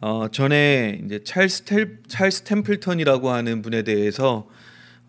[0.00, 4.48] 어, 전에 이제 찰스, 텔, 찰스 템플턴이라고 하는 분에 대해서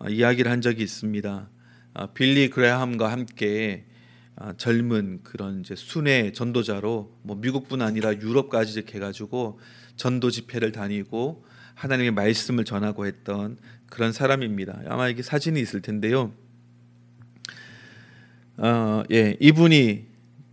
[0.00, 1.48] 어, 이야기를 한 적이 있습니다.
[1.94, 3.84] 어, 빌리 그레함과 함께
[4.34, 9.60] 어, 젊은 그런 이제 순회 전도자로 뭐 미국뿐 아니라 유럽까지 해가지고
[9.94, 11.44] 전도 집회를 다니고
[11.76, 14.82] 하나님의 말씀을 전하고 했던 그런 사람입니다.
[14.88, 16.32] 아마 이게 사진이 있을 텐데요.
[18.56, 20.09] 어, 예, 이분이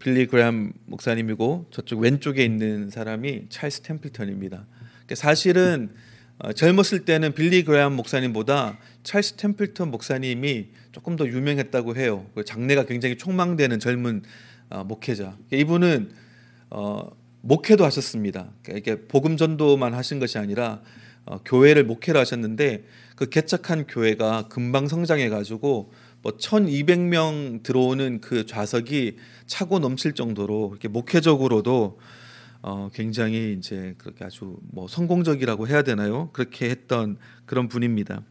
[0.08, 4.66] 빌리 그램 목사님이고 저쪽 왼쪽에 있는 사람이 찰스 템플턴입니다.
[4.90, 5.90] 그러니까 사실은
[6.38, 12.26] 어, 젊었을 때는 빌리 그램 목사님보다 찰스 템플턴 목사님이 조금 더 유명했다고 해요.
[12.36, 14.22] 그 장래가 굉장히 촉망되는 젊은
[14.70, 15.24] 어, 목회자.
[15.50, 16.12] 그러니까 이분은
[16.70, 17.12] 어,
[17.42, 18.48] 목회도 하셨습니다.
[18.64, 20.80] 그러니까 이게 복음 전도만 하신 것이 아니라
[21.26, 22.86] 어, 교회를 목회를 하셨는데
[23.18, 25.92] 그 개척한 교회가 금방 성장해 가지고
[26.28, 32.02] 뭐 1,200명 들어오는 그 좌석이 차고 넘칠 정도로 이렇게 목회적으로도
[32.62, 36.30] 어, 굉장히 이제 그렇게 아주 뭐 성공적이라고 해야 되나요?
[36.34, 38.24] 그렇게 했던 그런 분입니다.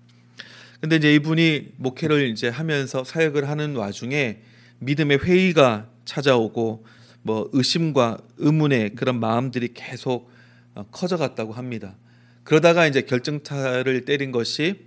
[0.83, 4.43] 근데 이제 이분이 목회를 이제 하면서 사역을 하는 와중에
[4.81, 6.85] 믿음의 회의가 찾아오고
[7.23, 10.31] 뭐 의심과 의문의 그런 마음들이 계속
[10.75, 11.97] 어, 커져갔다고 합니다.
[12.45, 14.85] 그러다가 이제 결정타를 때린 것이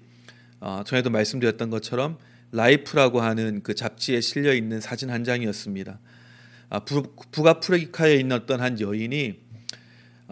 [0.59, 2.19] 어, 전에도 말씀드렸던 것처럼
[2.51, 5.99] Life라고 하는 그 잡지에 실려 있는 사진 한 장이었습니다.
[6.69, 9.49] 아, 부, 북아프리카에 있는 어떤 한 여인이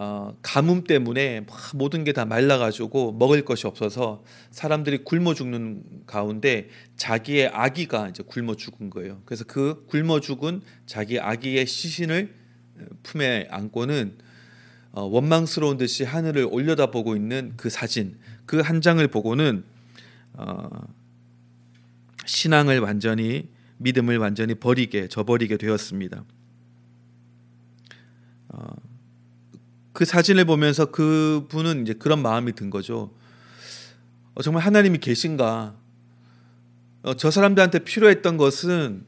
[0.00, 7.48] 어, 가뭄 때문에 모든 게 다 말라가지고 먹을 것이 없어서 사람들이 굶어 죽는 가운데 자기의
[7.48, 9.20] 아기가 이제 굶어 죽은 거예요.
[9.24, 12.32] 그래서 그 굶어 죽은 자기 아기의 시신을
[13.02, 14.18] 품에 안고는
[14.92, 19.64] 어, 원망스러운 듯이 하늘을 올려다보고 있는 그 사진, 그 한 장을 보고는
[20.34, 20.68] 어,
[22.28, 23.48] 신앙을 완전히
[23.78, 26.24] 믿음을 완전히 버리게 저버리게 되었습니다.
[28.48, 28.68] 어,
[29.92, 33.14] 그 사진을 보면서 그 분은 이제 그런 마음이 든 거죠.
[34.34, 35.74] 어, 정말 하나님이 계신가?
[37.02, 39.06] 어, 저 사람들한테 필요했던 것은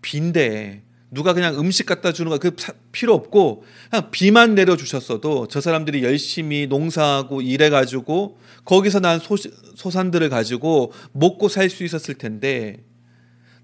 [0.00, 2.56] 빈대 누가 그냥 음식 갖다 주는 거 그
[2.90, 9.36] 필요 없고 그냥 비만 내려 주셨어도 저 사람들이 열심히 농사하고 일해 가지고 거기서 난 소,
[9.74, 12.84] 소산들을 가지고 먹고 살 수 있었을 텐데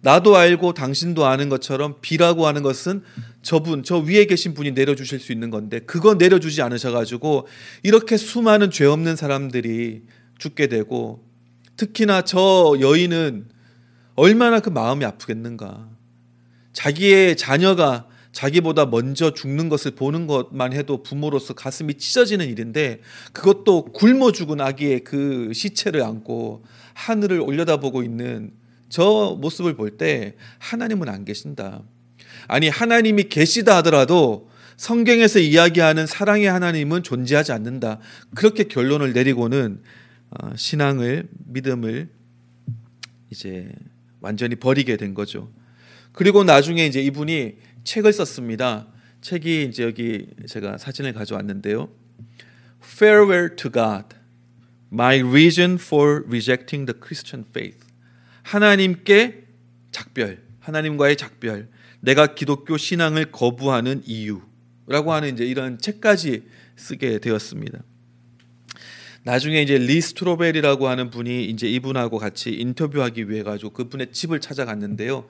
[0.01, 3.03] 나도 알고 당신도 아는 것처럼 비라고 하는 것은
[3.43, 7.49] 저분 저 위에 계신 분이 내려 주실 수 있는 건데 그거 내려 주지 않으셔 가지고
[7.83, 10.03] 이렇게 수많은 죄 없는 사람들이
[10.39, 11.25] 죽게 되고
[11.77, 13.49] 특히나 저 여인은
[14.15, 15.89] 얼마나 그 마음이 아프겠는가
[16.79, 23.01] 자기의 자녀가 자기보다 먼저 죽는 것을 보는 것만 해도 부모로서 가슴이 찢어지는 일인데
[23.33, 28.53] 그것도 굶어 죽은 아기의 그 시체를 안고 하늘을 올려다보고 있는
[28.89, 31.83] 저 모습을 볼 때 하나님은 안 계신다.
[32.47, 37.99] 아니 하나님이 계시다 하더라도 성경에서 이야기하는 사랑의 하나님은 존재하지 않는다.
[38.37, 39.83] 그렇게 결론을 내리고는
[40.31, 42.09] 어, 신앙을 믿음을
[43.31, 43.69] 이제
[44.21, 45.51] 완전히 버리게 된 거죠.
[46.19, 48.89] 그리고 나중에 이제 이분이 책을 썼습니다.
[49.21, 51.91] 책이 이제 여기 제가 사진을 가져왔는데요.
[52.83, 54.17] Farewell to God.
[54.93, 57.87] My reason for rejecting the Christian faith.
[58.43, 59.45] 하나님께
[59.93, 61.69] 작별, 하나님과의 작별,
[62.01, 66.43] 내가 기독교 신앙을 거부하는 이유라고 하는 이제 이런 책까지
[66.75, 67.79] 쓰게 되었습니다.
[69.23, 75.29] 나중에 이제 리 스트로벨이라고 하는 분이 이제 이분하고 같이 인터뷰하기 위해 가지고 그분의 집을 찾아갔는데요.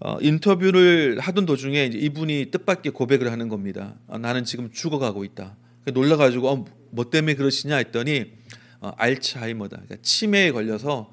[0.00, 3.94] 어, 인터뷰를 하던 도중에 이분이 뜻밖의 고백을 하는 겁니다.
[4.06, 5.56] 어, 나는 지금 죽어가고 있다.
[5.86, 8.32] 놀라가지고 어, 뭐 때문에 그러시냐 했더니
[8.80, 9.76] 어, 알츠하이머다.
[9.76, 11.10] 그러니까 치매에 걸려서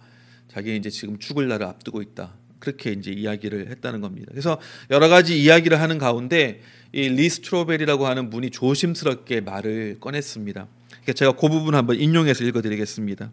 [0.49, 2.33] 자기 이제 지금 죽을 날을 앞두고 있다.
[2.59, 4.27] 그렇게 이제 이야기를 했다는 겁니다.
[4.29, 6.61] 그래서 여러 가지 이야기를 하는 가운데
[6.93, 10.67] 이 리스트로벨이라고 하는 분이 조심스럽게 말을 꺼냈습니다.
[10.89, 13.31] 그러니까 제가 그 부분 한번 인용해서 읽어드리겠습니다.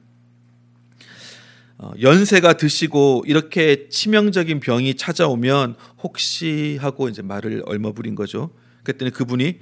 [1.83, 8.51] 어, 연세가 드시고 이렇게 치명적인 병이 찾아오면 혹시 하고 이제 말을 얼머부린 거죠.
[8.83, 9.61] 그랬더니 그분이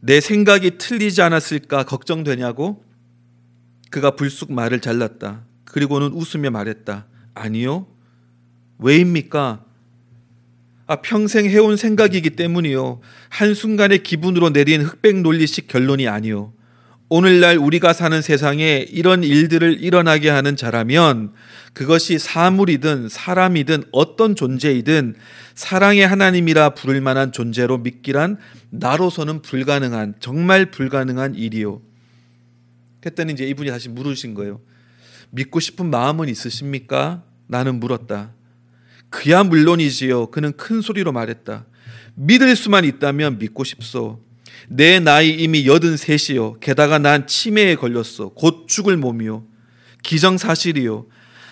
[0.00, 2.84] 내 생각이 틀리지 않았을까 걱정되냐고
[3.90, 5.46] 그가 불쑥 말을 잘랐다.
[5.64, 7.06] 그리고는 웃으며 말했다.
[7.32, 7.86] 아니요.
[8.78, 9.64] 왜입니까?
[10.86, 13.00] 아, 평생 해온 생각이기 때문이요.
[13.30, 16.52] 한순간의 기분으로 내린 흑백 논리식 결론이 아니요.
[17.08, 21.32] 오늘날 우리가 사는 세상에 이런 일들을 일어나게 하는 자라면
[21.72, 25.14] 그것이 사물이든 사람이든 어떤 존재이든
[25.54, 28.38] 사랑의 하나님이라 부를 만한 존재로 믿기란
[28.70, 31.80] 나로서는 불가능한 정말 불가능한 일이요.
[33.00, 34.60] 그랬더니 이제 이분이 다시 물으신 거예요.
[35.30, 37.22] 믿고 싶은 마음은 있으십니까?
[37.46, 38.32] 나는 물었다.
[39.10, 40.32] 그야 물론이지요.
[40.32, 41.66] 그는 큰 소리로 말했다.
[42.16, 44.25] 믿을 수만 있다면 믿고 싶소.
[44.68, 46.58] 내 나이 이미 여든 셋이요.
[46.60, 48.30] 게다가 난 치매에 걸렸어.
[48.34, 49.44] 곧 죽을 몸이요.
[50.02, 51.06] 기정사실이요.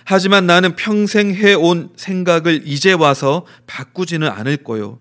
[0.04, 4.98] 하지만 나는 평생 해온 생각을 이제 와서 바꾸지는 않을 거요.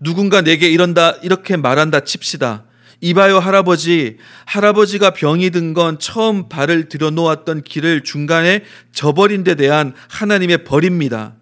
[0.00, 2.64] 누군가 내게 이런다, 이렇게 말한다 칩시다.
[3.00, 4.16] 이봐요, 할아버지.
[4.46, 8.62] 할아버지가 병이 든 건 처음 발을 들여놓았던 길을 중간에
[8.92, 11.34] 저버린 데 대한 하나님의 벌입니다.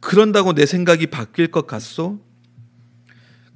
[0.00, 2.20] 그런다고 내 생각이 바뀔 것 같소?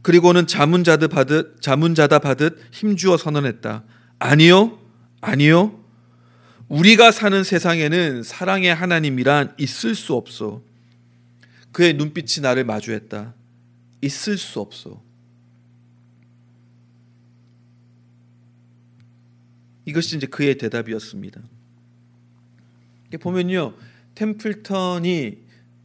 [0.02, 3.84] 그리고는 자문자드 받듯, 자문자다 받듯 힘주어 선언했다.
[4.18, 4.78] 아니요,
[5.20, 5.80] 아니요.
[6.68, 10.62] 우리가 사는 세상에는 사랑의 하나님이란 있을 수 없어.
[11.70, 13.34] 그의 눈빛이 나를 마주했다.
[14.00, 15.02] 있을 수 없어.
[19.84, 21.40] 이것이 이제 그의 대답이었습니다.
[23.20, 23.74] 보면요,
[24.14, 25.41] 템플턴이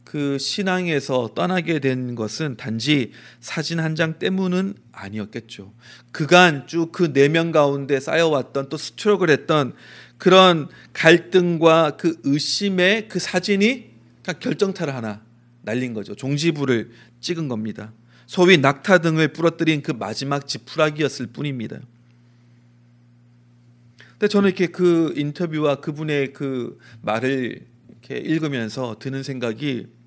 [0.08, 5.70] 그 신앙에서 떠나게 된 것은 단지 사진 한 장 때문은 아니었겠죠.
[6.12, 9.74] 그간 쭉 그 내면 가운데 쌓여왔던 또 스트로글 했던
[10.16, 13.90] 그런 갈등과 그 의심의 그 사진이
[14.40, 15.20] 결정타를 하나
[15.60, 16.14] 날린 거죠.
[16.14, 16.90] 종지부를
[17.20, 17.92] 찍은 겁니다.
[18.24, 21.80] 소위 낙타 등을 부러뜨린 그 마지막 지푸라기였을 뿐입니다.
[24.12, 29.97] 근데 저는 이렇게 그 인터뷰와 그분의 그 말을 이렇게 읽으면서 드는 생각이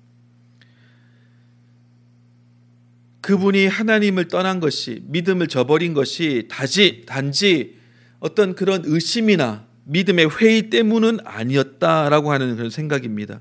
[3.22, 7.78] 그분이 하나님을 떠난 것이 믿음을 저버린 것이 다지 단지
[8.18, 13.40] 어떤 그런 의심이나 믿음의 회의 때문은 아니었다라고 하는 그런 생각입니다.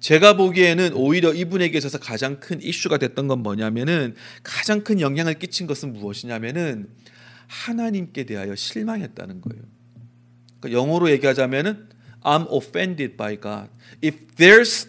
[0.00, 5.66] 제가 보기에는 오히려 이분에게 있어서 가장 큰 이슈가 됐던 건 뭐냐면은 가장 큰 영향을 끼친
[5.66, 6.88] 것은 무엇이냐면은
[7.46, 9.62] 하나님께 대하여 실망했다는 거예요.
[10.60, 11.88] 그러니까 영어로 얘기하자면은
[12.22, 13.70] I'm offended by God.
[14.04, 14.88] If there's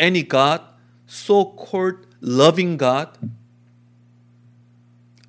[0.00, 0.62] any God,
[1.06, 3.10] so-called loving God,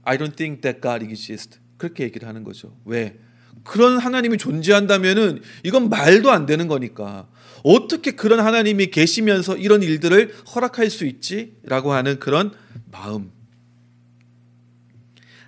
[0.04, 1.60] I don't think that God exists.
[1.78, 2.78] 그렇게 얘기를 하는 거죠.
[2.86, 3.20] 왜?
[3.64, 7.28] 그런 하나님이 존재한다면은 이건 말도 안 되는 거니까
[7.64, 12.54] 어떻게 그런 하나님이 계시면서 이런 일들을 허락할 수 있지라고 하는 그런
[12.92, 13.32] 마음.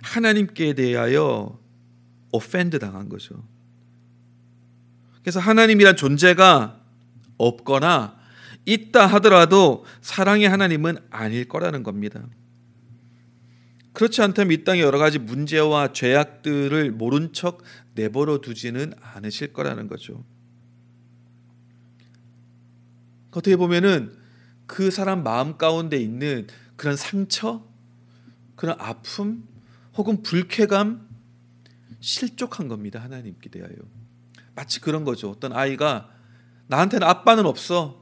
[0.02, 1.58] 하나님께 대하여
[2.32, 3.44] 오펜드 당한 거죠.
[5.22, 6.80] 그래서 하나님이란 존재가
[7.36, 8.17] 없거나
[8.68, 12.26] 있다 하더라도 사랑의 하나님은 아닐 거라는 겁니다.
[13.94, 17.62] 그렇지 않다면 이 땅의 여러 가지 문제와 죄악들을 모른 척
[17.94, 20.24] 내버려 두지는 않으실 거라는 거죠.
[23.30, 24.12] 어떻게 보면은
[24.66, 27.64] 그 사람 마음 가운데 있는 그런 상처,
[28.54, 29.44] 그런 아픔,
[29.96, 31.08] 혹은 불쾌감,
[32.00, 33.00] 실족한 겁니다.
[33.00, 33.74] 하나님께 대하여.
[34.54, 35.30] 마치 그런 거죠.
[35.30, 36.10] 어떤 아이가
[36.66, 37.97] 나한테는 아빠는 없어.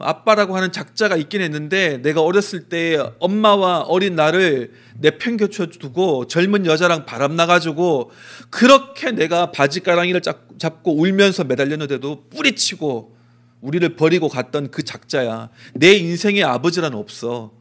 [0.00, 7.06] 아빠라고 하는 작자가 있긴 했는데 내가 어렸을 때 엄마와 어린 나를 내팽겨쳐 두고 젊은 여자랑
[7.06, 8.10] 바람 나가지고
[8.50, 13.16] 그렇게 내가 바지가랑이를 잡고 울면서 매달렸는데도 뿌리치고
[13.60, 15.50] 우리를 버리고 갔던 그 작자야.
[15.74, 17.52] 내 인생의 아버지란 없어.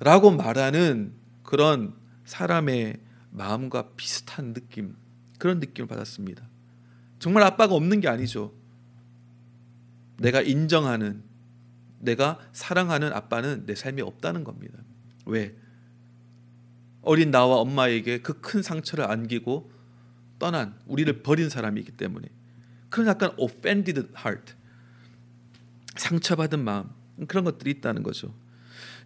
[0.00, 1.12] 라고 말하는
[1.42, 1.94] 그런
[2.24, 2.98] 사람의
[3.30, 4.96] 마음과 비슷한 느낌,
[5.38, 6.48] 그런 느낌을 받았습니다.
[7.18, 8.52] 정말 아빠가 없는 게 아니죠.
[10.18, 11.22] 내가 인정하는,
[12.06, 14.78] 내가 사랑하는 아빠는 내 삶에 없다는 겁니다.
[15.26, 15.54] 왜?
[17.02, 19.70] 어린 나와 엄마에게 그 큰 상처를 안기고
[20.38, 22.28] 떠난 우리를 버린 사람이기 때문에
[22.88, 24.54] 그런 약간 offended heart
[25.96, 26.90] 상처받은 마음
[27.28, 28.34] 그런 것들이 있다는 거죠.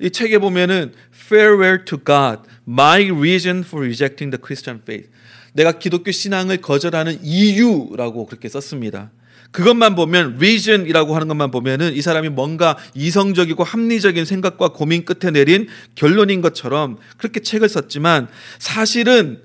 [0.01, 5.11] 이 책에 보면은 farewell to God, my reason for rejecting the Christian faith.
[5.53, 9.11] 내가 기독교 신앙을 거절하는 이유라고 그렇게 썼습니다.
[9.51, 15.69] 그것만 보면 reason이라고 하는 것만 보면은 이 사람이 뭔가 이성적이고 합리적인 생각과 고민 끝에 내린
[15.95, 18.29] 결론인 것처럼 그렇게 책을 썼지만
[18.59, 19.43] 사실은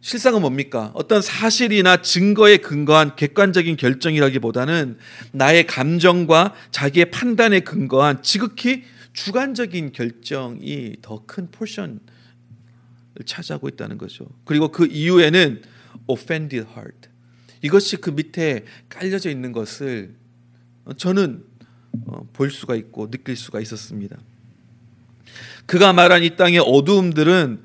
[0.00, 0.92] 실상은 뭡니까?
[0.94, 4.98] 어떤 사실이나 증거에 근거한 객관적인 결정이라기보다는
[5.32, 11.98] 나의 감정과 자기의 판단에 근거한 지극히 주관적인 결정이 더 큰 포션을
[13.24, 14.28] 차지하고 있다는 거죠.
[14.44, 15.62] 그리고 그 이후에는
[16.06, 17.08] offended heart.
[17.62, 20.14] 이것이 그 밑에 깔려져 있는 것을
[20.96, 21.44] 저는
[22.06, 24.16] 어, 볼 수가 있고 느낄 수가 있었습니다.
[25.66, 27.60] 그가 말한 이 땅의 어두움들은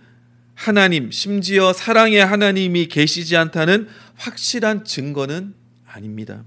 [0.55, 5.53] 하나님, 심지어 사랑의 하나님이 계시지 않다는 확실한 증거는
[5.85, 6.43] 아닙니다.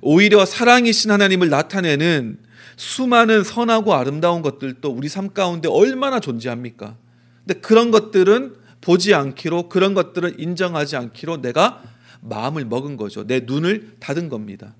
[0.00, 2.38] 오히려 사랑이신 하나님을 나타내는
[2.76, 6.96] 수많은 선하고 아름다운 것들도 우리 삶 가운데 얼마나 존재합니까?
[7.44, 11.82] 근데 그런 것들은 보지 않기로 그런 것들을 인정하지 않기로 내가
[12.20, 13.26] 마음을 먹은 거죠.
[13.26, 14.74] 내 눈을 닫은 겁니다.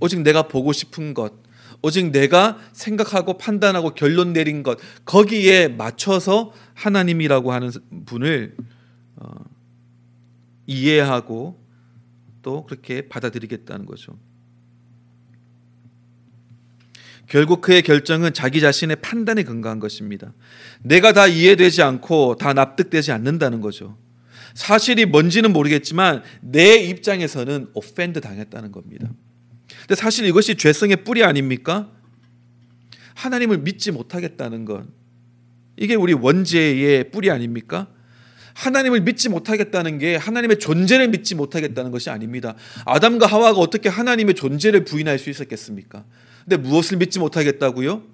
[0.00, 1.32] 오직 내가 보고 싶은 것,
[1.82, 7.70] 오직 내가 생각하고 판단하고 결론 내린 것 거기에 맞춰서 하나님이라고 하는
[8.06, 8.56] 분을
[9.16, 9.28] 어,
[10.66, 11.62] 이해하고
[12.42, 14.18] 또 그렇게 받아들이겠다는 거죠.
[17.26, 20.32] 결국 그의 결정은 자기 자신의 판단에 근거한 것입니다.
[20.82, 23.96] 내가 다 이해되지 않고 다 납득되지 않는다는 거죠.
[24.54, 29.10] 사실이 뭔지는 모르겠지만 내 입장에서는 오펜드 당했다는 겁니다.
[29.80, 31.90] 근데 사실 이것이 죄성의 뿌리 아닙니까?
[33.14, 34.88] 하나님을 믿지 못하겠다는 건
[35.76, 37.88] 이게 우리 원죄의 뿌리 아닙니까?
[38.54, 42.54] 하나님을 믿지 못하겠다는 게 하나님의 존재를 믿지 못하겠다는 것이 아닙니다.
[42.86, 46.04] 아담과 하와가 어떻게 하나님의 존재를 부인할 수 있었겠습니까?
[46.44, 48.13] 근데 무엇을 믿지 못하겠다고요?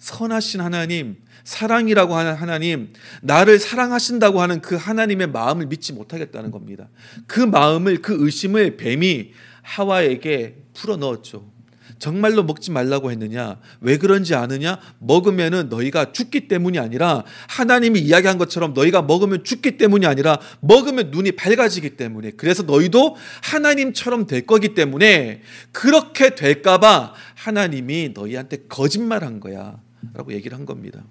[0.00, 6.88] 선하신 하나님, 사랑이라고 하는 하나님, 나를 사랑하신다고 하는 그 하나님의 마음을 믿지 못하겠다는 겁니다.
[7.26, 11.50] 그 마음을, 그 의심을 뱀이 하와에게 풀어 넣었죠.
[11.98, 13.58] 정말로 먹지 말라고 했느냐?
[13.82, 14.80] 왜 그런지 아느냐?
[15.00, 21.32] 먹으면은 너희가 죽기 때문이 아니라 하나님이 이야기한 것처럼 너희가 먹으면 죽기 때문이 아니라 먹으면 눈이
[21.32, 25.42] 밝아지기 때문에 그래서 너희도 하나님처럼 될 거기 때문에
[25.72, 29.78] 그렇게 될까봐 하나님이 너희한테 거짓말한 거야
[30.14, 31.04] 라고 얘기를 한 겁니다.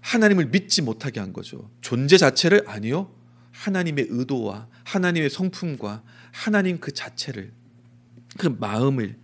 [0.00, 1.70] 하나님을 믿지 못하게 한 거죠.
[1.80, 3.10] 존재 자체를 아니요.
[3.52, 7.52] 하나님의 의도와 하나님의 성품과 하나님 그 자체를
[8.38, 9.16] 그 마음을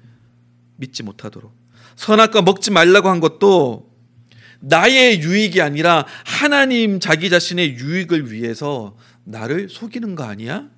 [0.76, 1.52] 믿지 못하도록
[1.96, 3.92] 선악과 먹지 말라고 한 것도
[4.60, 10.68] 나의 유익이 아니라 하나님 자기 자신의 유익을 위해서 나를 속이는 거 아니야?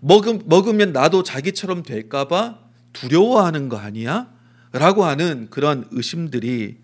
[0.00, 2.58] 먹음, 먹으면 나도 자기처럼 될까봐
[2.92, 4.30] 두려워하는 거 아니야?
[4.72, 6.78] 라고 하는 그런 의심들이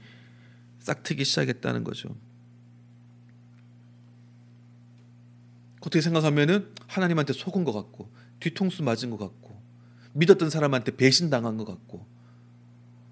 [0.80, 2.14] 싹트기 시작했다는 거죠.
[5.80, 9.62] 어떻게 생각하면은 하나님한테 속은 것 같고 뒤통수 맞은 것 같고
[10.14, 12.06] 믿었던 사람한테 배신 당한 것 같고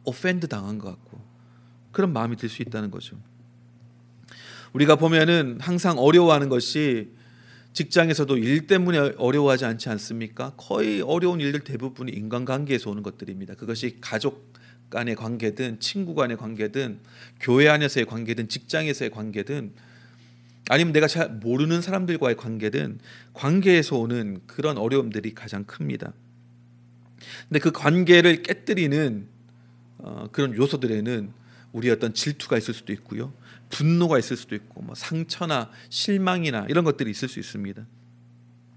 [0.05, 1.21] 오펜드 당한 것 같고
[1.93, 3.17] 그런 마음이 들 수 있다는 거죠.
[4.73, 7.15] 우리가 보면은 항상 어려워하는 것이
[7.75, 10.55] 직장에서도 일 때문에 어려워하지 않지 않습니까?
[10.57, 13.55] 거의 어려운 일들 대부분이 인간관계에서 오는 것들입니다.
[13.55, 14.55] 그것이 가족
[14.91, 17.01] 간의 관계든 친구 간의 관계든
[17.41, 19.73] 교회 안에서의 관계든 직장에서의 관계든
[20.69, 23.01] 아니면 내가 잘 모르는 사람들과의 관계든
[23.35, 26.13] 관계에서 오는 그런 어려움들이 가장 큽니다.
[27.49, 29.27] 근데 그 관계를 깨뜨리는
[29.99, 31.33] 어, 그런 요소들에는
[31.73, 33.33] 우리 어떤 질투가 있을 수도 있고요,
[33.75, 37.85] 분노가 있을 수도 있고, 뭐 상처나 실망이나 이런 것들이 있을 수 있습니다.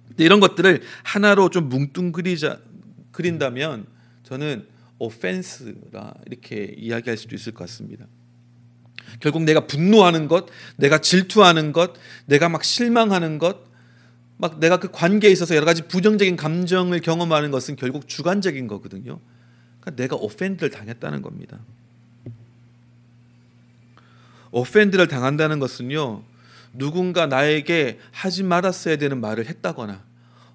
[0.07, 2.59] 근데 이런 것들을 하나로 좀 뭉뚱그리자
[3.11, 3.85] 그린다면
[4.23, 4.65] 저는
[4.99, 8.07] 오펜스라 이렇게 이야기할 수도 있을 것 같습니다.
[9.19, 11.93] 결국 내가 분노하는 것, 내가 질투하는 것,
[12.25, 13.67] 내가 막 실망하는 것,
[14.37, 19.19] 막 내가 그 관계에 있어서 여러 가지 부정적인 감정을 경험하는 것은 결국 주관적인 거거든요.
[19.79, 21.59] 그러니까 내가 오펜드를 당했다는 겁니다.
[24.51, 26.23] 오펜드를 당한다는 것은요.
[26.73, 30.03] 누군가 나에게 하지 말았어야 되는 말을 했다거나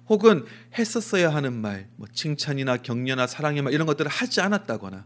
[0.07, 0.45] 혹은
[0.77, 5.05] 했었어야 하는 말, 뭐 칭찬이나 격려나 사랑의 말 이런 것들을 하지 않았다거나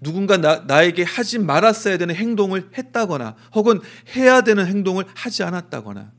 [0.00, 3.80] 누군가 나, 나에게 하지 말았어야 되는 행동을 했다거나 혹은
[4.16, 6.10] 해야 되는 행동을 하지 않았다거나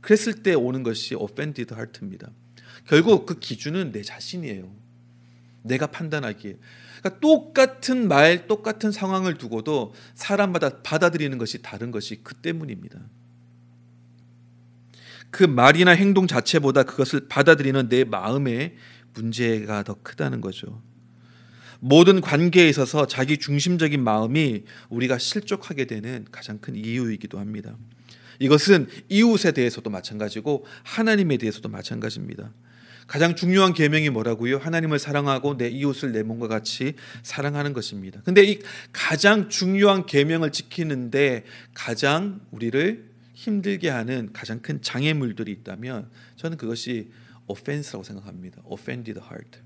[0.00, 2.30] 그랬을 때 오는 것이 offended heart입니다.
[2.86, 4.72] 결국 그 기준은 내 자신이에요.
[5.62, 6.56] 내가 판단하기에.
[7.06, 13.00] 그러니까 똑같은 말, 똑같은 상황을 두고도 사람마다 받아들이는 것이 다른 것이 그 때문입니다.
[15.30, 18.76] 그 말이나 행동 자체보다 그것을 받아들이는 내 마음의
[19.14, 20.82] 문제가 더 크다는 거죠.
[21.78, 27.76] 모든 관계에 있어서 자기 중심적인 마음이 우리가 실족하게 되는 가장 큰 이유이기도 합니다.
[28.38, 32.52] 이것은 이웃에 대해서도 마찬가지고 하나님에 대해서도 마찬가지입니다.
[33.06, 34.58] 가장 중요한 계명이 뭐라고요?
[34.58, 38.20] 하나님을 사랑하고 내 이웃을 내 몸과 같이 사랑하는 것입니다.
[38.24, 38.58] 근데 이
[38.92, 47.10] 가장 중요한 계명을 지키는데 가장 우리를 힘들게 하는 가장 큰 장애물들이 있다면 저는 그것이
[47.46, 48.62] offense라고 생각합니다.
[48.68, 49.60] offended heart.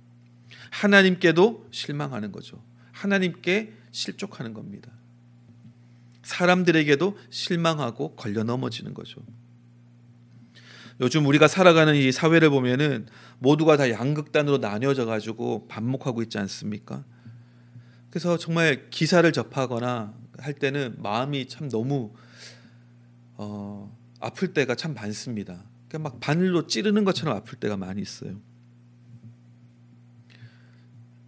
[0.70, 2.62] 하나님께도 실망하는 거죠.
[2.92, 4.90] 하나님께 실족하는 겁니다.
[6.22, 9.22] 사람들에게도 실망하고 걸려 넘어지는 거죠.
[11.00, 13.06] 요즘 우리가 살아가는 이 사회를 보면은
[13.38, 17.04] 모두가 다 양극단으로 나뉘어져 가지고 반목하고 있지 않습니까?
[18.10, 22.12] 그래서 정말 기사를 접하거나 할 때는 마음이 참 너무
[23.36, 25.64] 어, 아플 때가 참 많습니다.
[25.88, 28.38] 그러니까 막 바늘로 찌르는 것처럼 아플 때가 많이 있어요.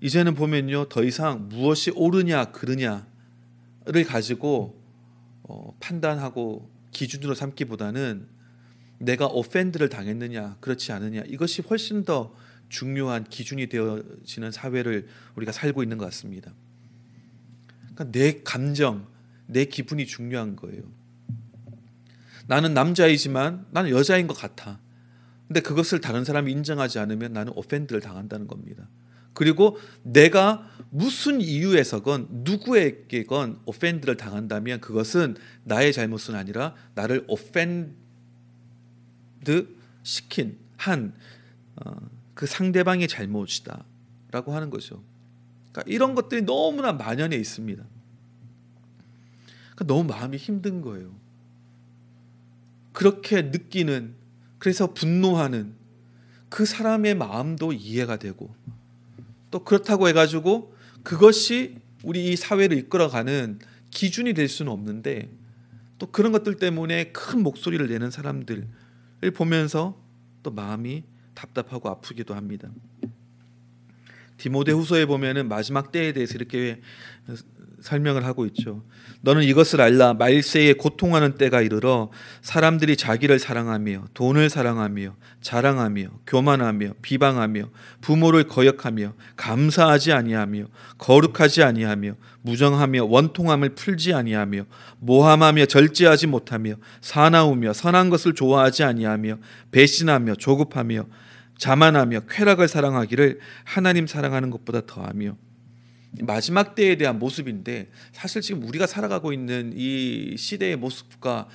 [0.02, 3.04] 이제는 보면요 더 이상 무엇이 옳으냐 그르냐를
[4.06, 4.82] 가지고
[5.44, 8.31] 어, 판단하고 기준으로 삼기보다는
[9.02, 12.34] 내가 오펜드를 당했느냐 그렇지 않느냐 이것이 훨씬 더
[12.68, 16.52] 중요한 기준이 되어지는 사회를 우리가 살고 있는 것 같습니다.
[17.94, 19.06] 그러니까 내 감정,
[19.46, 20.82] 내 기분이 중요한 거예요.
[22.46, 24.80] 나는 남자이지만 나는 여자인 것 같아.
[25.46, 28.88] 근데 그것을 다른 사람이 인정하지 않으면 나는 오펜드를 당한다는 겁니다.
[29.34, 38.01] 그리고 내가 무슨 이유에서건 누구에게건 오펜드를 당한다면 그것은 나의 잘못은 아니라 나를 오펜
[39.44, 41.12] 드 시킨 한그
[41.76, 45.02] 어, 상대방의 잘못이다라고 하는 거죠.
[45.70, 47.82] 그러니까 이런 것들이 너무나 만연해 있습니다.
[49.74, 51.14] 그러니까 너무 마음이 힘든 거예요.
[52.92, 54.14] 그렇게 느끼는
[54.58, 55.74] 그래서 분노하는
[56.48, 58.54] 그 사람의 마음도 이해가 되고
[59.50, 63.58] 또 그렇다고 해가지고 그것이 우리 이 사회를 이끌어가는
[63.90, 65.30] 기준이 될 수는 없는데
[65.98, 68.66] 또 그런 것들 때문에 큰 목소리를 내는 사람들을
[69.30, 70.00] 보면서
[70.42, 72.70] 또 마음이 답답하고 아프기도 합니다.
[74.36, 76.80] 디모데후서에 보면은 마지막 때에 대해서 이렇게
[77.82, 78.82] 설명을 하고 있죠.
[79.22, 82.10] 너는 이것을 알라 말세에 고통하는 때가 이르러
[82.40, 87.68] 사람들이 자기를 사랑하며 돈을 사랑하며 자랑하며 교만하며 비방하며
[88.00, 90.64] 부모를 거역하며 감사하지 아니하며
[90.98, 94.64] 거룩하지 아니하며 무정하며 원통함을 풀지 아니하며
[95.00, 99.38] 모함하며 절제하지 못하며 사나우며 선한 것을 좋아하지 아니하며
[99.72, 101.06] 배신하며 조급하며
[101.58, 105.36] 자만하며 쾌락을 사랑하기를 하나님 사랑하는 것보다 더하며
[106.20, 111.48] 마지막 때에 대한 모습인데 사실 지금 우리가 살아가고 있는 이 시대의 모습과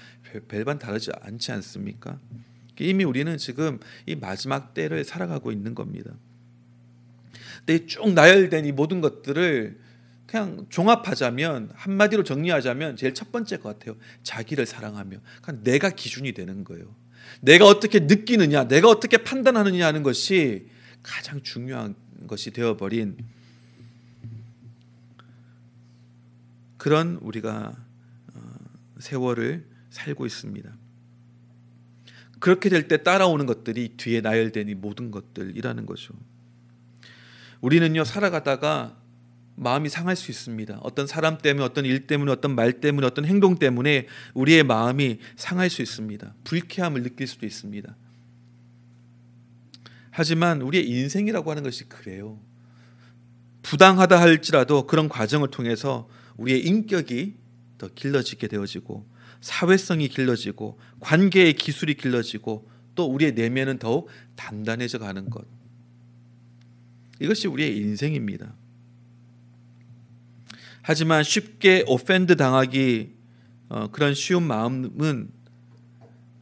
[0.47, 2.19] 별반 다르지 않지 않습니까?
[2.79, 6.11] 이미 우리는 지금 이 마지막 때를 살아가고 있는 겁니다.
[7.65, 9.79] 근데 쭉 나열된 이 모든 것들을
[10.25, 13.95] 그냥 종합하자면 한마디로 정리하자면 제일 첫 번째 것 같아요.
[14.23, 16.93] 자기를 사랑하며 그러니까 내가 기준이 되는 거예요.
[17.41, 20.67] 내가 어떻게 느끼느냐, 내가 어떻게 판단하느냐 하는 것이
[21.03, 21.95] 가장 중요한
[22.27, 23.17] 것이 되어버린
[26.87, 27.75] 그런 우리가
[28.33, 28.41] 어,
[28.99, 30.71] 세월을 살고 있습니다.
[32.39, 36.13] 그렇게 될 때 따라오는 것들이 뒤에 나열된 이 모든 것들이라는 거죠.
[37.59, 38.95] 우리는요 살아가다가
[39.57, 40.79] 마음이 상할 수 있습니다.
[40.81, 45.69] 어떤 사람 때문에, 어떤 일 때문에, 어떤 말 때문에, 어떤 행동 때문에 우리의 마음이 상할
[45.69, 46.35] 수 있습니다.
[46.45, 47.97] 불쾌함을 느낄 수도 있습니다.
[50.11, 52.39] 하지만 우리의 인생이라고 하는 것이 그래요.
[53.61, 57.35] 부당하다 할지라도 그런 과정을 통해서 우리의 인격이
[57.77, 59.07] 더 길러지게 되어지고
[59.41, 65.45] 사회성이 길러지고 관계의 기술이 길러지고 또 우리의 내면은 더욱 단단해져 가는 것.
[67.19, 68.53] 이것이 우리의 인생입니다.
[70.81, 73.15] 하지만 쉽게 오펜드 당하기
[73.69, 75.29] 어, 그런 쉬운 마음은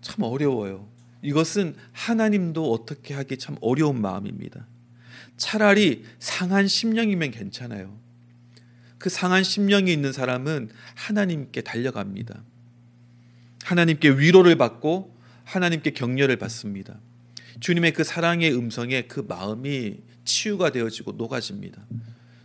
[0.02, 0.88] 참 어려워요.
[1.24, 4.68] 이것은 하나님도 어떻게 하기 참 어려운 마음입니다.
[5.38, 8.00] 차라리 상한 심령이면 괜찮아요.
[8.98, 12.44] 그 상한 심령이 있는 사람은 하나님께 달려갑니다.
[13.64, 17.00] 하나님께 위로를 받고 하나님께 격려를 받습니다.
[17.60, 21.86] 주님의 그 사랑의 음성에 그 마음이 치유가 되어지고 녹아집니다.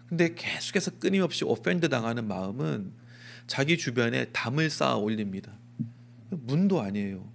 [0.09, 2.93] 근데 계속해서 끊임없이 오펜드 당하는 마음은
[3.47, 5.53] 자기 주변에 담을 쌓아 올립니다.
[6.31, 7.29] 문도 아니에요.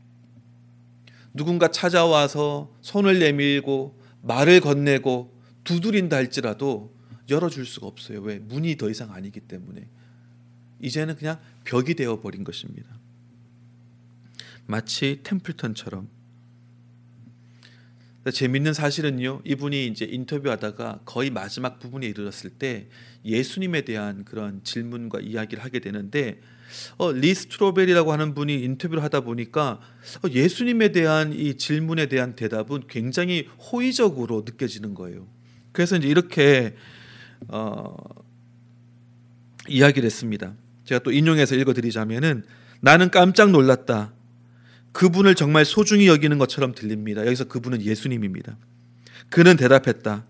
[1.34, 6.95] 누군가 찾아와서 손을 내밀고 말을 건네고 두드린다 할지라도
[7.30, 8.22] 열어줄 수가 없어요.
[8.22, 8.40] 왜?
[8.40, 9.88] 문이 더 이상 아니기 때문에.
[10.82, 12.90] 이제는 그냥 벽이 되어 버린 것입니다.
[14.68, 16.10] 마치 템플턴처럼.
[18.32, 19.42] 재밌는 사실은요.
[19.46, 22.88] 이분이 이제 인터뷰하다가 거의 마지막 부분에 이르렀을 때
[23.24, 26.42] 예수님에 대한 그런 질문과 이야기를 하게 되는데
[26.98, 29.80] 어, 리 스트로벨이라고 하는 분이 인터뷰를 하다 보니까
[30.24, 35.28] 어, 예수님에 대한 이 질문에 대한 대답은 굉장히 호의적으로 느껴지는 거예요.
[35.72, 36.76] 그래서 이제 이렇게
[37.48, 37.96] 어,
[39.68, 40.54] 이야기를 했습니다.
[40.86, 42.44] 제가 또 인용해서 읽어드리자면은
[42.82, 44.14] 나는 깜짝 놀랐다.
[44.92, 47.26] 그분을 정말 소중히 여기는 것처럼 들립니다.
[47.26, 48.58] 여기서 그분은 예수님입니다.
[49.30, 50.26] 그는 대답했다.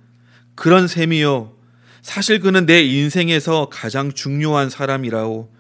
[0.55, 1.53] 그런 셈이요.
[2.01, 5.51] 사실 그는 내 인생에서 가장 중요한 사람이라오.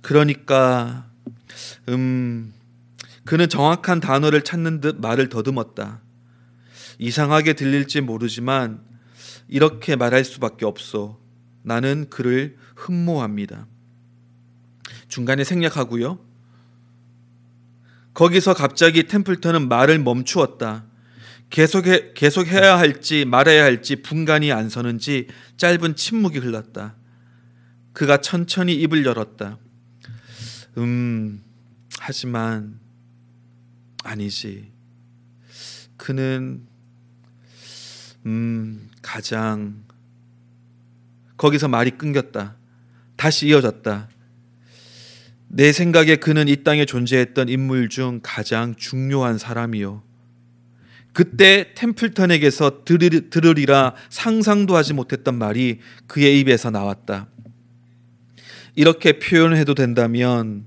[0.00, 1.06] 그러니까
[1.88, 2.52] 음
[3.24, 6.00] 그는 정확한 단어를 찾는 듯 말을 더듬었다.
[6.98, 8.80] 이상하게 들릴지 모르지만
[9.52, 11.20] 이렇게 말할 수밖에 없어.
[11.62, 13.66] 나는 그를 흠모합니다.
[15.08, 16.18] 중간에 생략하고요.
[18.14, 20.86] 거기서 갑자기 템플턴은 말을 멈추었다.
[21.50, 26.96] 계속해, 계속해야 할지 말아야 할지 분간이 안 서는지 짧은 침묵이 흘렀다.
[27.92, 29.58] 그가 천천히 입을 열었다.
[30.78, 31.42] 음,
[31.98, 32.80] 하지만
[34.02, 34.72] 아니지.
[35.98, 36.71] 그는
[38.26, 39.84] 음, 가장
[41.36, 42.56] 거기서 말이 끊겼다.
[43.16, 44.08] 다시 이어졌다.
[45.48, 50.02] 내 생각에 그는 이 땅에 존재했던 인물 중 가장 중요한 사람이요.
[51.12, 57.28] 그때 템플턴에게서 들으 리라 상상도 하지 못했던 말이 그의 입에서 나왔다.
[58.74, 60.64] 이렇게 표현해도 된다면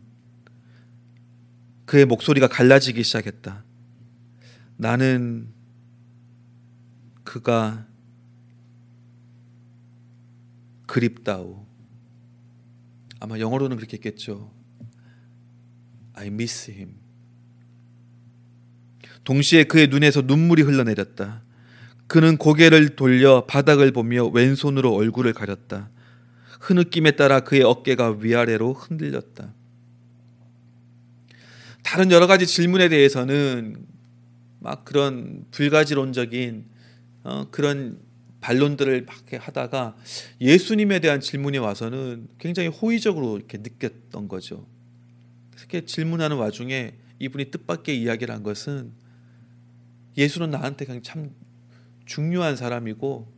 [1.86, 3.64] 그의 목소리가 갈라지기 시작했다.
[4.78, 5.48] 나는
[7.26, 7.86] 그가
[10.86, 11.66] 그립다오.
[13.20, 14.54] 아마 영어로는 그렇게 했겠죠.
[16.14, 16.94] I miss him.
[19.26, 21.42] 동시에 그의 눈에서 눈물이 흘러내렸다.
[22.08, 25.90] 그는 고개를 돌려 바닥을 보며 왼손으로 얼굴을 가렸다.
[26.62, 29.54] 흐느낌에 따라 그의 어깨가 위아래로 흔들렸다.
[31.84, 33.86] 다른 여러 가지 질문에 대해서는
[34.60, 36.75] 막 그런 불가지론적인
[37.26, 38.00] 어, 그런
[38.40, 39.16] 반론들을 막
[39.48, 39.98] 하다가
[40.40, 44.68] 예수님에 대한 질문이 와서는 굉장히 호의적으로 이렇게 느꼈던 거죠.
[45.58, 48.94] 이렇게 질문하는 와중에 이분이 뜻밖의 이야기를 한 것은
[50.16, 51.32] 예수는 나한테 참
[52.06, 53.34] 중요한 사람이고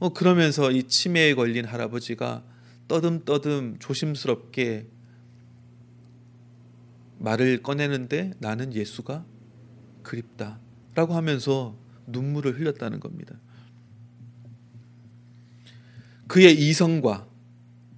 [0.00, 2.44] 어 그러면서 이 치매에 걸린 할아버지가
[2.88, 4.86] 떠듬떠듬 조심스럽게
[7.18, 9.24] 말을 꺼내는데 나는 예수가
[10.02, 10.60] 그립다
[10.94, 11.76] 라고 하면서
[12.06, 13.34] 눈물을 흘렸다는 겁니다.
[16.26, 17.28] 그의 이성과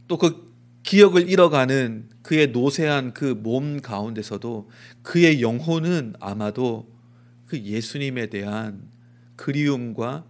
[0.08, 0.46] 또 그
[0.82, 4.70] 기억을 잃어가는 그의 노쇠한 그 몸 가운데서도
[5.02, 6.88] 그의 영혼은 아마도
[7.46, 8.88] 그 예수님에 대한
[9.34, 10.24] 그리움과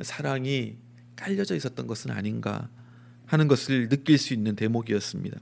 [0.00, 0.76] 사랑이
[1.14, 2.70] 깔려져 있었던 것은 아닌가
[3.26, 5.38] 하는 것을 느낄 수 있는 대목이었습니다.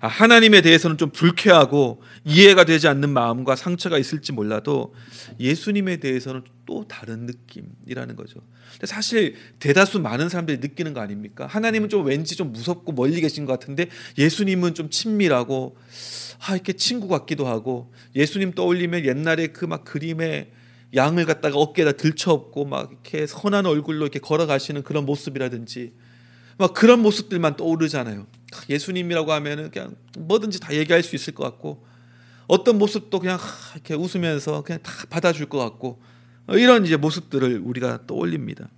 [0.00, 4.94] 아, 하나님에 대해서는 좀 불쾌하고 이해가 되지 않는 마음과 상처가 있을지 몰라도
[5.38, 8.40] 예수님에 대해서는 또 다른 느낌이라는 거죠.
[8.72, 11.46] 근데 사실 대다수 많은 사람들이 느끼는 거 아닙니까?
[11.46, 15.76] 하나님은 좀 왠지 좀 무섭고 멀리 계신 것 같은데 예수님은 좀 친밀하고
[16.40, 20.50] 아 이렇게 친구 같기도 하고 예수님 떠올리면 옛날에 그 막 그림에
[20.94, 25.92] 양을 갖다가 어깨에다 들쳐업고 막 이렇게 선한 얼굴로 이렇게 걸어가시는 그런 모습이라든지
[26.56, 28.26] 막 그런 모습들만 떠오르잖아요.
[28.68, 31.86] 예수님이라고 하면은 그냥 뭐든지 다 얘기할 수 있을 것 같고
[32.46, 33.38] 어떤 모습도 그냥
[33.74, 36.00] 이렇게 웃으면서 그냥 다 받아줄 것 같고
[36.48, 38.68] 이런 이제 모습들을 우리가 떠올립니다.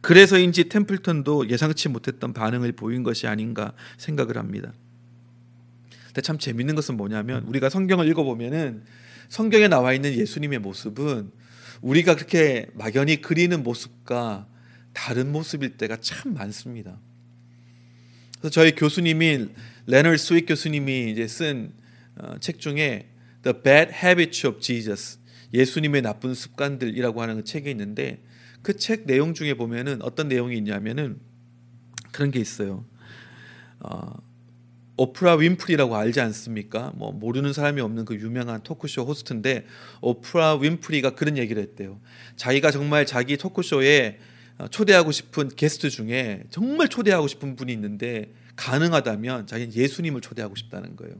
[0.00, 4.72] 그래서인지 템플턴도 예상치 못했던 반응을 보인 것이 아닌가 생각을 합니다.
[6.06, 8.84] 근데 참 재밌는 것은 뭐냐면 우리가 성경을 읽어보면은
[9.28, 11.30] 성경에 나와 있는 예수님의 모습은
[11.82, 14.46] 우리가 그렇게 막연히 그리는 모습과
[14.94, 16.98] 다른 모습일 때가 참 많습니다.
[18.40, 19.54] 그래서 저희 교수님인
[19.86, 23.08] 레너드 스윗 교수님이 이제 쓴 책 어, 중에
[23.42, 25.18] The Bad Habits of Jesus
[25.52, 28.22] 예수님의 나쁜 습관들이라고 하는 그 책이 있는데
[28.62, 31.18] 그 책 내용 중에 보면은 어떤 내용이 있냐면은
[32.12, 32.84] 그런 게 있어요.
[33.80, 34.12] 어,
[34.96, 36.92] 오프라 윈프리라고 알지 않습니까?
[36.96, 39.66] 뭐 모르는 사람이 없는 그 유명한 토크쇼 호스트인데
[40.00, 42.00] 오프라 윈프리가 그런 얘기를 했대요.
[42.36, 44.22] 자기가 정말 자기 토크쇼에 어,
[44.70, 51.14] 초대하고 싶은 게스트 중에 정말 초대하고 싶은 분이 있는데 가능하다면 자기는 예수님을 초대하고 싶다는 거예요.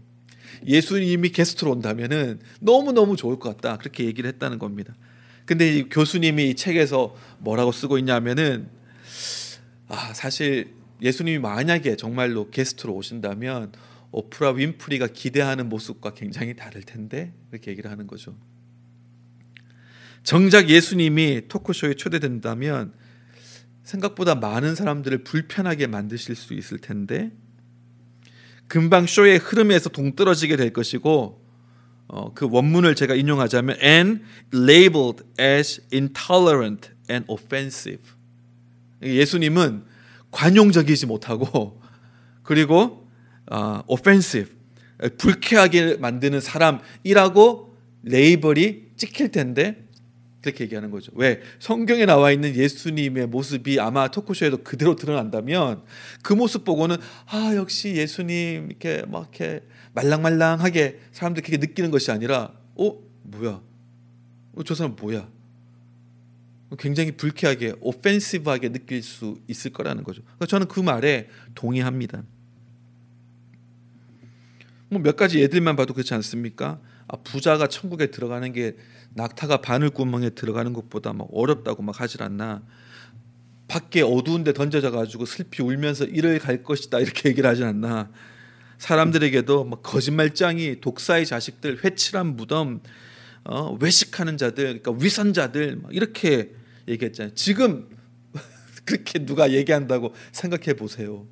[0.67, 4.95] 예수님이 게스트로 온다면은 너무 너무 좋을 것 같다 그렇게 얘기를 했다는 겁니다.
[5.45, 8.69] 근데 이 교수님이 이 책에서 뭐라고 쓰고 있냐면은
[9.89, 13.73] 아 사실 예수님이 만약에 정말로 게스트로 오신다면
[14.11, 18.37] 오프라 윈프리가 기대하는 모습과 굉장히 다를 텐데 이렇게 얘기를 하는 거죠.
[20.25, 22.93] 정작 예수님이 토크쇼에 초대된다면
[23.89, 27.31] 생각보다 많은 사람들을 불편하게 만드실 수 있을 텐데
[28.67, 31.43] 금방 쇼의 흐름에서 동떨어지게 될 것이고
[32.09, 34.23] 어, 그 원문을 제가 인용하자면 and
[34.55, 38.03] labeled as intolerant and offensive.
[39.03, 39.85] 예수님은
[40.33, 41.81] 관용적이지 못하고
[42.43, 43.09] 그리고
[43.51, 44.55] 어, offensive
[45.17, 49.88] 불쾌하게 만드는 사람이라고 레이블이 찍힐 텐데
[50.41, 51.11] 그렇게 얘기하는 거죠.
[51.15, 51.41] 왜?
[51.59, 55.83] 성경에 나와 있는 예수님의 모습이 아마 토크쇼에도 그대로 드러난다면
[56.23, 56.97] 그 모습 보고는
[57.27, 63.61] 아 역시 예수님 이렇게 막 이렇게 말랑말랑하게 사람들이 그렇게 느끼는 것이 아니라 어 뭐야?
[64.55, 65.29] 어, 저 사람 뭐야?
[66.79, 70.23] 굉장히 불쾌하게 오펜시브하게 느낄 수 있을 거라는 거죠.
[70.23, 72.23] 그러니까 저는 그 말에 동의합니다.
[74.91, 76.81] 뭐 몇 가지 예들만 봐도 그렇지 않습니까?
[77.09, 78.77] 아, 부자가 천국에 들어가는 게
[79.15, 82.63] 낙타가 바늘구멍에 들어가는 것보다 막 어렵다고 막 하질 않나.
[83.67, 88.11] 밖에 어두운데 던져져 가지고 슬피 울면서 이를 갈 것이다 이렇게 얘기를 하지 않나.
[88.79, 92.81] 사람들에게도 막 거짓말장이 독사의 자식들 회칠한 무덤
[93.45, 96.53] 어, 외식하는 자들, 그러니까 위선자들 이렇게
[96.87, 97.35] 얘기했잖아요.
[97.35, 97.89] 지금
[98.85, 101.27] 그렇게 누가 얘기한다고 생각해 보세요.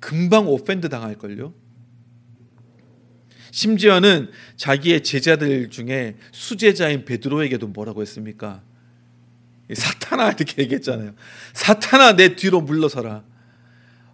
[0.00, 1.54] 금방 offend 당할 걸요.
[3.52, 8.62] 심지어는 자기의 제자들 중에 수제자인 베드로에게도 뭐라고 했습니까?
[9.72, 11.14] 사탄아 이렇게 얘기했잖아요.
[11.52, 13.22] 사탄아 내 뒤로 물러서라.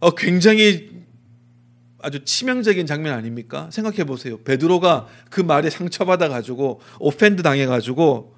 [0.00, 0.90] 어, 굉장히
[2.00, 3.70] 아주 치명적인 장면 아닙니까?
[3.70, 4.42] 생각해 보세요.
[4.42, 8.36] 베드로가 그 말에 상처받아 가지고 offend 당해 가지고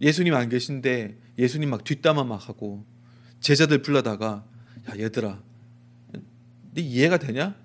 [0.00, 2.84] 예수님 안 계신데 예수님 막 뒷담화 막 하고
[3.40, 4.44] 제자들 불러다가
[4.88, 5.40] 야 얘들아
[6.72, 7.63] 네 이해가 되냐?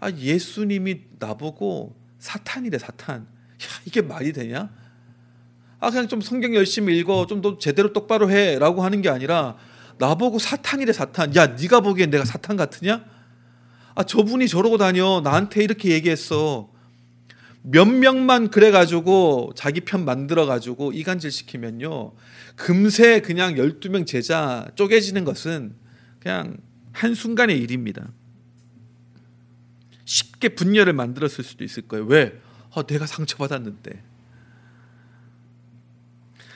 [0.00, 3.22] 아 예수님이 나보고 사탄이래 사탄.
[3.22, 3.26] 야
[3.84, 4.70] 이게 말이 되냐?
[5.80, 9.56] 아 그냥 좀 성경 열심히 읽어 좀 더 제대로 똑바로 해라고 하는 게 아니라
[9.98, 11.34] 나보고 사탄이래 사탄.
[11.36, 13.04] 야 네가 보기엔 내가 사탄 같으냐?
[13.94, 16.70] 아 저분이 저러고 다녀 나한테 이렇게 얘기했어.
[17.62, 22.12] 몇 명만 그래가지고 자기 편 만들어가지고 이간질 시키면요.
[22.54, 25.74] 금세 그냥 12명 제자 쪼개지는 것은
[26.20, 26.56] 그냥
[26.92, 28.08] 한순간의 일입니다.
[30.08, 32.06] 쉽게 분열을 만들었을 수도 있을 거예요.
[32.06, 32.40] 왜?
[32.70, 34.02] 어, 내가 상처받았는데.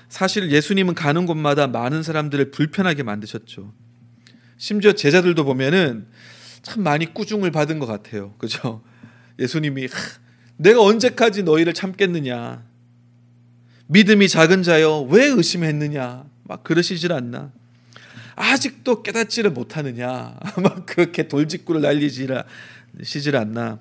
[0.09, 3.75] 사실 예수님은 가는 곳마다 많은 사람들을 불편하게 만드셨죠.
[4.57, 6.07] 심지어 제자들도 보면은
[6.62, 8.35] 참 많이 꾸중을 받은 것 같아요.
[8.38, 8.83] 그죠?
[9.38, 9.88] 예수님이
[10.57, 12.65] 내가 언제까지 너희를 참겠느냐?
[13.88, 16.25] 믿음이 작은 자여 왜 의심했느냐?
[16.45, 17.53] 막 그러시질 않나?
[18.35, 20.38] 아직도 깨닫지를 못하느냐?
[20.62, 22.11] 막 그렇게 돌직구를 날리
[23.02, 23.81] 시질 않나?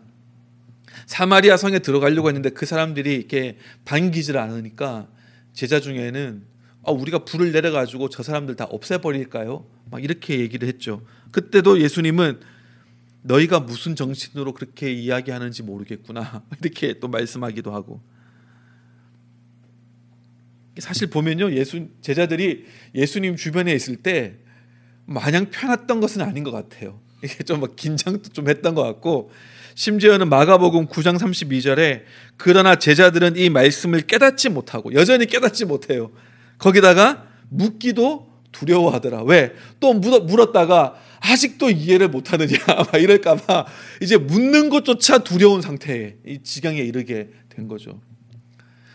[1.06, 5.08] 사마리아 성에 들어가려고 했는데 그 사람들이 이렇게 반기질 않으니까
[5.54, 6.44] 제자 중에는
[6.84, 9.66] 아, 우리가 불을 내려가지고 저 사람들 다 없애버릴까요?
[9.92, 11.06] 막 이렇게 얘기를 했죠.
[11.32, 12.40] 그때도 예수님은
[13.24, 18.02] 너희가 무슨 정신으로 그렇게 이야기하는지 모르겠구나 이렇게 또 말씀하기도 하고
[20.80, 24.38] 사실 보면요 예수 제자들이 예수님 주변에 있을 때
[25.06, 27.00] 마냥 편했던 것은 아닌 것 같아요.
[27.24, 29.32] 이게 좀 막 긴장도 좀 했던 것 같고
[29.76, 32.04] 심지어는 마가복음 9장 32절에
[32.38, 36.12] 그러나 제자들은 이 말씀을 깨닫지 못하고 여전히 깨닫지 못해요.
[36.58, 39.24] 거기다가 묻기도 두려워하더라.
[39.24, 39.54] 왜?
[39.80, 43.66] 또 물었다가 아직도 이해를 못하느냐 막 이럴까봐
[44.02, 48.02] 이제 묻는 것조차 두려운 상태에 이 지경에 이르게 된 거죠.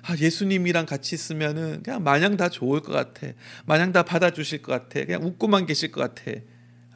[0.03, 3.29] 아, 예수님이랑 같이 있으면은 그냥 마냥 다 좋을 것 같아.
[3.65, 5.05] 마냥 다 받아주실 것 같아.
[5.05, 6.39] 그냥 웃고만 계실 것 같아.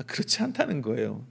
[0.01, 1.27] 아, 그렇지 않다는 거예요.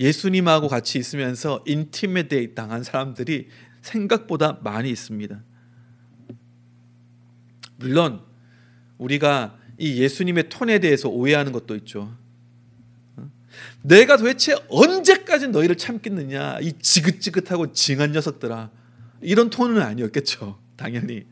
[0.00, 3.48] 예수님하고 같이 있으면서 intimidate 당한 사람들이
[3.82, 5.42] 생각보다 많이 있습니다.
[7.76, 8.22] 물론
[8.96, 12.16] 우리가 이 예수님의 톤에 대해서 오해하는 것도 있죠.
[13.82, 18.70] 내가 도대체 언제까지 너희를 참겠느냐 이 지긋지긋하고 징한 녀석들아
[19.20, 21.26] 이런 톤은 아니었겠죠 당연히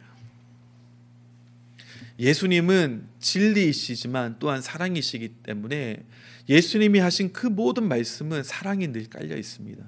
[2.18, 6.04] 예수님은 진리이시지만 또한 사랑이시기 때문에
[6.48, 9.84] 예수님이 하신 그 모든 말씀은 사랑이 늘 깔려 있습니다.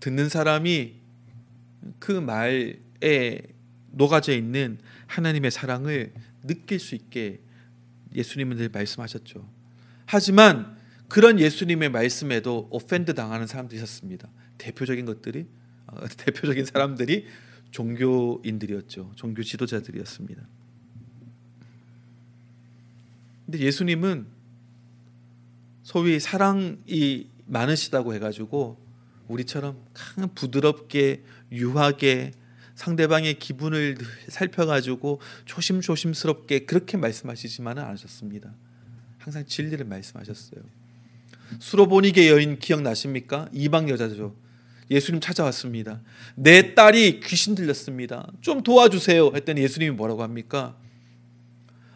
[0.00, 0.94] 듣는 사람이
[1.98, 3.42] 그 말에
[3.90, 7.40] 녹아져 있는 하나님의 사랑을 느낄 수 있게
[8.14, 9.48] 예수님은 늘 말씀하셨죠.
[10.06, 10.76] 하지만
[11.08, 14.28] 그런 예수님의 말씀에도 오펜드 당하는 사람들이 있었습니다.
[14.58, 15.46] 대표적인 것들이
[15.86, 17.26] 어, 대표적인 사람들이
[17.70, 19.12] 종교인들이었죠.
[19.16, 20.42] 종교 지도자들이었습니다.
[23.48, 24.26] 근데 예수님은
[25.82, 28.76] 소위 사랑이 많으시다고 해가지고
[29.26, 29.82] 우리처럼
[30.34, 32.32] 부드럽게 유하게
[32.74, 33.96] 상대방의 기분을
[34.28, 38.52] 살펴가지고 조심조심스럽게 그렇게 말씀하시지만은 않으셨습니다.
[39.16, 40.60] 항상 진리를 말씀하셨어요.
[41.58, 43.48] 수로보니게 여인 기억나십니까?
[43.54, 44.36] 이방 여자죠.
[44.90, 46.02] 예수님 찾아왔습니다.
[46.34, 48.30] 내 딸이 귀신 들렸습니다.
[48.42, 49.32] 좀 도와주세요.
[49.34, 50.76] 했더니 예수님이 뭐라고 합니까?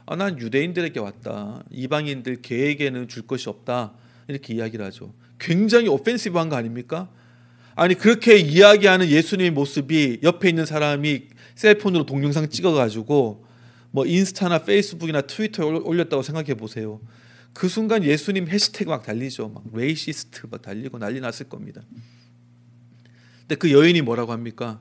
[0.06, 1.62] 아, 난 유대인들에게 왔다.
[1.70, 3.92] 이방인들 개에게는 줄 것이 없다.
[4.28, 5.14] 이렇게 이야기를 하죠.
[5.38, 7.08] 굉장히 오펜시브한 거 아닙니까?
[7.74, 13.46] 아니 그렇게 이야기하는 예수님의 모습이 옆에 있는 사람이 cell phone으로 동영상 찍어가지고
[13.90, 17.00] 뭐 인스타나 페이스북이나 트위터에 올렸다고 생각해 보세요.
[17.52, 19.48] 그 순간 예수님 해시태그 막 달리죠.
[19.48, 21.82] 막 racist 막 달리고 난리 났을 겁니다.
[23.40, 24.80] 근데 그 여인이 뭐라고 합니까?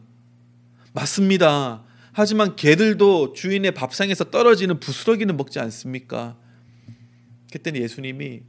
[0.94, 1.84] 맞습니다.
[2.14, 6.38] 하지만 개들도 주인의 밥상에서 떨어지는 부스러기는 먹지 않습니까?
[7.52, 8.42] 그때는 예수님이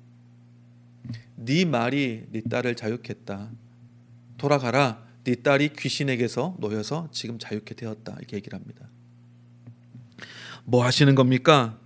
[1.37, 3.51] 네 말이 네 딸을 자유했다.
[4.38, 5.07] 돌아가라.
[5.25, 8.16] 네 딸이 귀신에게서 놓여서 지금 자유케 되었다.
[8.18, 8.88] 이렇게 얘기를 합니다.
[10.64, 11.79] 뭐 하시는 겁니까?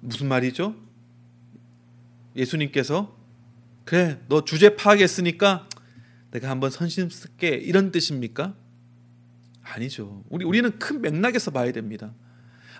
[0.00, 0.74] 무슨 말이죠?
[2.36, 3.16] 예수님께서
[3.84, 5.68] 그래 너 주제 파악했으니까
[6.30, 8.54] 내가 한번 선심 쓸게 이런 뜻입니까?
[9.74, 10.22] 아니죠.
[10.28, 12.12] 우리 우리는 큰 맥락에서 봐야 됩니다.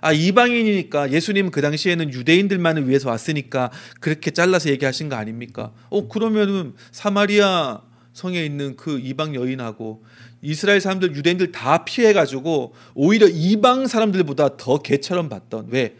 [0.01, 5.73] 아 이방인이니까 예수님 그 당시에는 유대인들만을 위해서 왔으니까 그렇게 잘라서 얘기하신 거 아닙니까?
[5.89, 7.81] 어 그러면은 사마리아
[8.13, 10.03] 성에 있는 그 이방 여인하고
[10.41, 15.95] 이스라엘 사람들 유대인들 다 피해 가지고 오히려 이방 사람들보다 더 개처럼 봤던 왜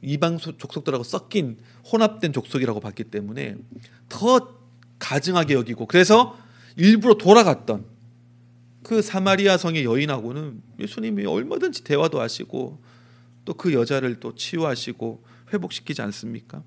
[0.00, 1.58] 이방 족속들하고 섞인
[1.92, 3.56] 혼합된 족속이라고 봤기 때문에
[4.08, 4.56] 더
[4.98, 6.38] 가증하게 여기고 그래서
[6.76, 7.91] 일부러 돌아갔던
[8.82, 12.82] 그 사마리아 성의 여인하고는 예수님이 얼마든지 대화도 하시고
[13.44, 16.62] 또 그 여자를 또 치유하시고 회복시키지 않습니까?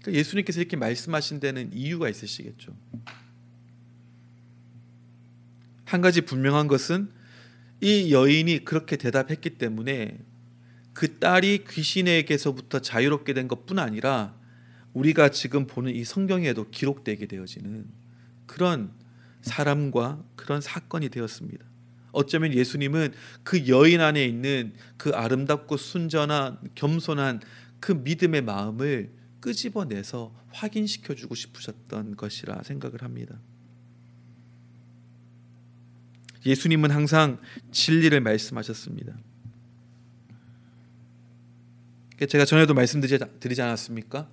[0.00, 2.76] 그러니까 예수님께서 이렇게 말씀하신 데는 이유가 있으시겠죠.
[5.84, 7.10] 한 가지 분명한 것은
[7.80, 10.18] 이 여인이 그렇게 대답했기 때문에
[10.92, 14.34] 그 딸이 귀신에게서부터 자유롭게 된 것뿐 아니라
[14.92, 17.86] 우리가 지금 보는 이 성경에도 기록되게 되어지는
[18.46, 18.92] 그런
[19.44, 21.64] 사람과 그런 사건이 되었습니다.
[22.12, 27.40] 어쩌면 예수님은 그 여인 안에 있는 그 아름답고 순전한 겸손한
[27.80, 33.38] 그 믿음의 마음을 끄집어내서 확인시켜 주고 싶으셨던 것이라 생각을 합니다.
[36.46, 37.38] 예수님은 항상
[37.70, 39.18] 진리를 말씀하셨습니다.
[42.28, 44.28] 제가 전에도 말씀드리지 않았습니까?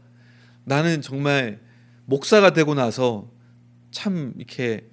[0.63, 1.60] 나는 정말
[2.06, 3.30] 목사가 되고 나서
[3.89, 4.90] 참 이렇게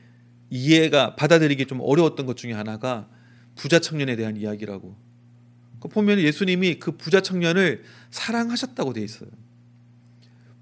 [0.51, 3.09] 이해가 받아들이기 좀 어려웠던 것 중에 하나가
[3.55, 4.97] 부자 청년에 대한 이야기라고.
[5.81, 9.31] 그 보면 예수님이 그 부자 청년을 사랑하셨다고 돼 있어요.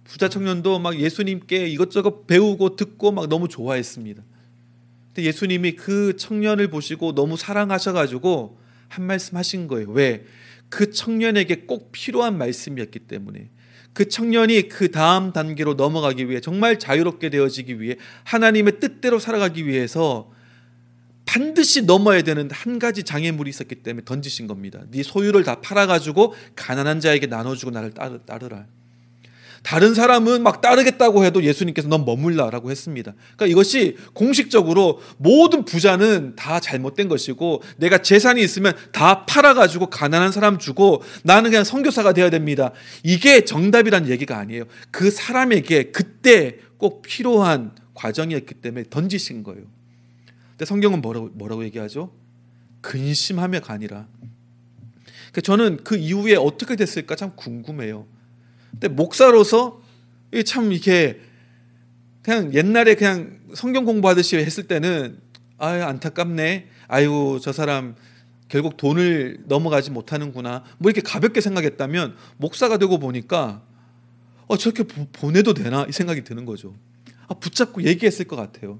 [0.04, 4.22] 부자 청년도 막 예수님께 이것저것 배우고 듣고 막 너무 좋아했습니다.
[5.06, 9.90] 근데 예수님이 그 청년을 보시고 너무 사랑하셔가지고 한 말씀 하신 거예요.
[9.90, 10.24] 왜?
[10.68, 13.50] 그 청년에게 꼭 필요한 말씀이었기 때문에
[13.96, 20.30] 그 청년이 그 다음 단계로 넘어가기 위해 정말 자유롭게 되어지기 위해 하나님의 뜻대로 살아가기 위해서
[21.24, 24.82] 반드시 넘어야 되는 한 가지 장애물이 있었기 때문에 던지신 겁니다.
[24.90, 27.94] 네 소유를 다 팔아가지고 가난한 자에게 나눠주고 나를
[28.26, 28.66] 따르라.
[29.62, 33.14] 다른 사람은 막 따르겠다고 해도 예수님께서 넌 머물라라고 했습니다.
[33.36, 40.32] 그러니까 이것이 공식적으로 모든 부자는 다 잘못된 것이고 내가 재산이 있으면 다 팔아 가지고 가난한
[40.32, 42.72] 사람 주고 나는 그냥 선교사가 되어야 됩니다.
[43.02, 44.64] 이게 정답이란 얘기가 아니에요.
[44.90, 49.62] 그 사람에게 그때 꼭 필요한 과정이었기 때문에 던지신 거예요.
[50.50, 52.12] 근데 성경은 뭐라고, 뭐라고 얘기하죠?
[52.80, 54.06] 근심하며가 아니라.
[55.32, 58.06] 그러니까 저는 그 이후에 어떻게 됐을까 참 궁금해요.
[58.76, 59.82] 근데 목사로서
[60.44, 61.20] 참 이렇게
[62.22, 65.18] 그냥 옛날에 그냥 성경 공부하듯이 했을 때는
[65.58, 66.68] 아 안타깝네.
[66.88, 67.94] 아유 저 사람
[68.48, 70.62] 결국 돈을 넘어가지 못하는구나.
[70.78, 73.62] 뭐 이렇게 가볍게 생각했다면 목사가 되고 보니까
[74.46, 76.74] 어 저렇게 보, 내도 되나 이 생각이 드는 거죠.
[77.28, 78.78] 아, 붙잡고 얘기했을 것 같아요.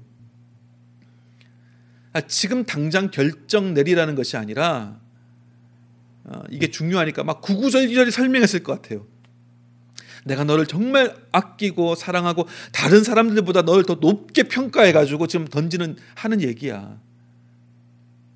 [2.13, 4.99] 아, 지금 당장 결정 내리라는 것이 아니라
[6.23, 9.05] 어, 이게 중요하니까 막 구구절절히 설명했을 것 같아요.
[10.27, 16.41] 내가 너를 정말 아끼고 사랑하고 다른 사람들보다 너를 더 높게 평가해 가지고 지금 던지는 하는
[16.41, 16.97] 얘기야.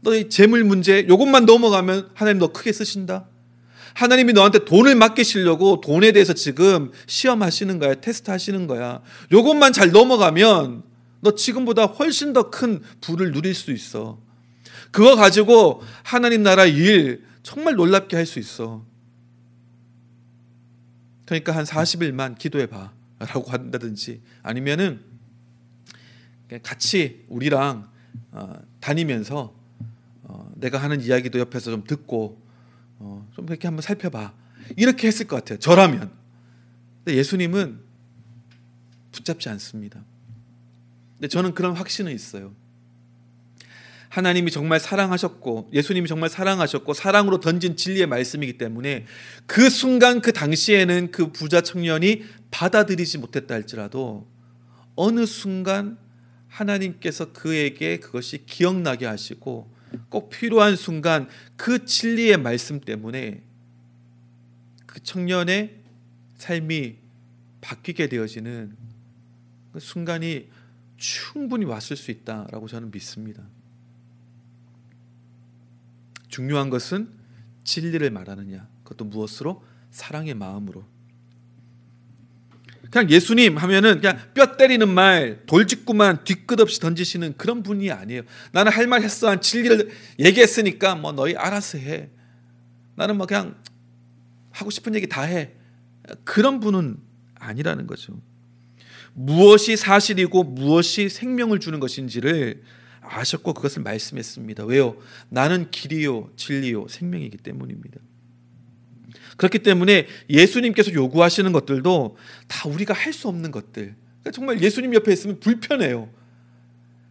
[0.02, 3.28] 너의 재물 문제 요것만 넘어가면 하나님 너 크게 쓰신다.
[3.94, 7.96] 하나님이 너한테 돈을 맡기시려고 돈에 대해서 지금 시험하시는 거야.
[7.96, 9.02] 테스트 하시는 거야.
[9.32, 10.84] 요것만 잘 넘어가면
[11.20, 14.18] 너 지금보다 훨씬 더 큰 부를 누릴 수 있어.
[14.92, 18.84] 그거 가지고 하나님 나라 일 정말 놀랍게 할 수 있어.
[21.32, 22.91] 그러니까 한 40일만 기도해 봐.
[23.20, 25.00] 라고 한다든지 아니면은
[26.63, 27.89] 같이 우리랑
[28.32, 29.56] 어, 다니면서
[30.24, 32.41] 어, 내가 하는 이야기도 옆에서 좀 듣고
[33.00, 34.34] 어, 좀 이렇게 한번 살펴봐.
[34.76, 35.60] 이렇게 했을 것 같아요.
[35.60, 36.12] 저라면.
[37.06, 37.80] 근데 예수님은
[39.12, 40.04] 붙잡지 않습니다.
[41.15, 42.54] 근데 저는 그런 확신은 있어요.
[44.12, 49.06] 하나님이 정말 사랑하셨고 예수님이 정말 사랑하셨고 사랑으로 던진 진리의 말씀이기 때문에
[49.45, 54.28] 그 순간 그 당시에는 그 부자 청년이 받아들이지 못했다 할지라도
[54.97, 55.97] 어느 순간
[56.50, 59.74] 하나님께서 그에게 그것이 기억나게 하시고
[60.10, 63.41] 꼭 필요한 순간 그 진리의 말씀 때문에
[64.88, 65.78] 그 청년의
[66.36, 66.97] 삶이
[67.62, 68.76] 바뀌게 되어지는
[69.72, 70.49] 그 순간이
[70.97, 73.41] 충분히 왔을 수 있다라고 저는 믿습니다.
[76.32, 77.10] 중요한 것은
[77.64, 78.68] 진리를 말하느냐.
[78.84, 79.64] 그것도 무엇으로?
[79.92, 80.84] 사랑의 마음으로.
[82.90, 88.24] 그냥 예수님 하면은 그냥 뼈 때리는 말, 돌직구만 뒤끝 없이 던지시는 그런 분이 아니에요.
[88.52, 89.30] 나는 할 말 했어.
[89.30, 92.10] 한 진리를 얘기했으니까 뭐 너희 알아서 해.
[92.96, 93.56] 나는 뭐 그냥
[94.52, 95.52] 하고 싶은 얘기 다 해.
[96.24, 96.98] 그런 분은
[97.36, 98.20] 아니라는 거죠.
[99.14, 102.64] 무엇이 사실이고 무엇이 생명을 주는 것인지를
[103.02, 104.66] 아셨고 그것을 말씀했습니다.
[104.66, 104.97] 왜요?
[105.30, 107.99] 나는 길이요, 진리요, 생명이기 때문입니다.
[109.38, 113.95] 그렇기 때문에 예수님께서 요구하시는 것들도 다 우리가 할 수 없는 것들.
[114.22, 116.10] 그러니까 정말 예수님 옆에 있으면 불편해요.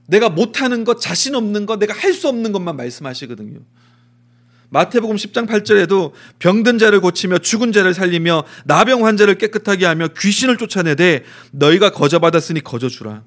[0.07, 3.61] 내가 못하는 것, 자신 없는 것, 내가 할 수 없는 것만 말씀하시거든요.
[4.71, 11.25] 마태복음 10장 8절에도 병든 자를 고치며 죽은 자를 살리며 나병 환자를 깨끗하게 하며 귀신을 쫓아내되
[11.51, 13.25] 너희가 거저 받았으니 거저 주라.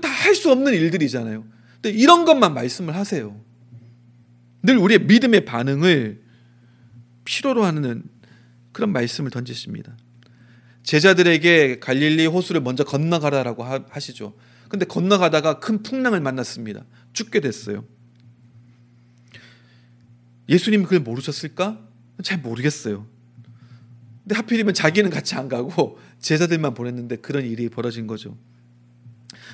[0.00, 1.44] 다 할 수 없는 일들이잖아요.
[1.74, 3.38] 근데 이런 것만 말씀을 하세요.
[4.62, 6.22] 늘 우리의 믿음의 반응을
[7.24, 8.04] 필요로 하는
[8.72, 9.96] 그런 말씀을 던지십니다.
[10.84, 14.34] 제자들에게 갈릴리 호수를 먼저 건너가라라고 하시죠.
[14.68, 16.84] 근데 건너가다가 큰 풍랑을 만났습니다.
[17.12, 17.84] 죽게 됐어요.
[20.48, 21.80] 예수님 그걸 모르셨을까?
[22.22, 23.06] 잘 모르겠어요.
[24.22, 28.36] 근데 하필이면 자기는 같이 안 가고 제자들만 보냈는데 그런 일이 벌어진 거죠.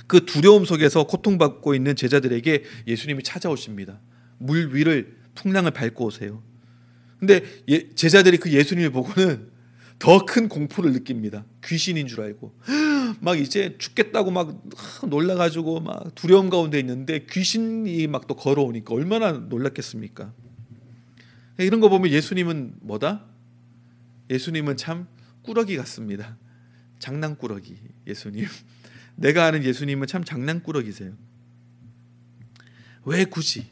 [0.06, 4.00] 그 두려움 속에서 고통받고 있는 제자들에게 예수님이 찾아오십니다.
[4.38, 6.42] 물 위를 풍랑을 밟고 오세요.
[7.18, 9.58] 근데 예, 제자들이 그 예수님을 보고는
[9.98, 11.44] 더 큰 공포를 느낍니다.
[11.64, 12.54] 귀신인 줄 알고
[13.20, 14.62] 막 이제 죽겠다고 막
[15.08, 20.32] 놀라가지고 막 두려움 가운데 있는데 귀신이 막 또 걸어오니까 얼마나 놀랐겠습니까?
[21.58, 23.24] 이런 거 보면 예수님은 뭐다?
[24.30, 25.08] 예수님은 참
[25.42, 26.36] 꾸러기 같습니다.
[27.00, 27.76] 장난꾸러기
[28.06, 28.46] 예수님.
[29.18, 31.12] 내가 아는 예수님은 참 장난꾸러기세요.
[33.04, 33.68] 왜 굳이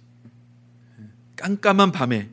[1.36, 2.30] 깜깜한 밤에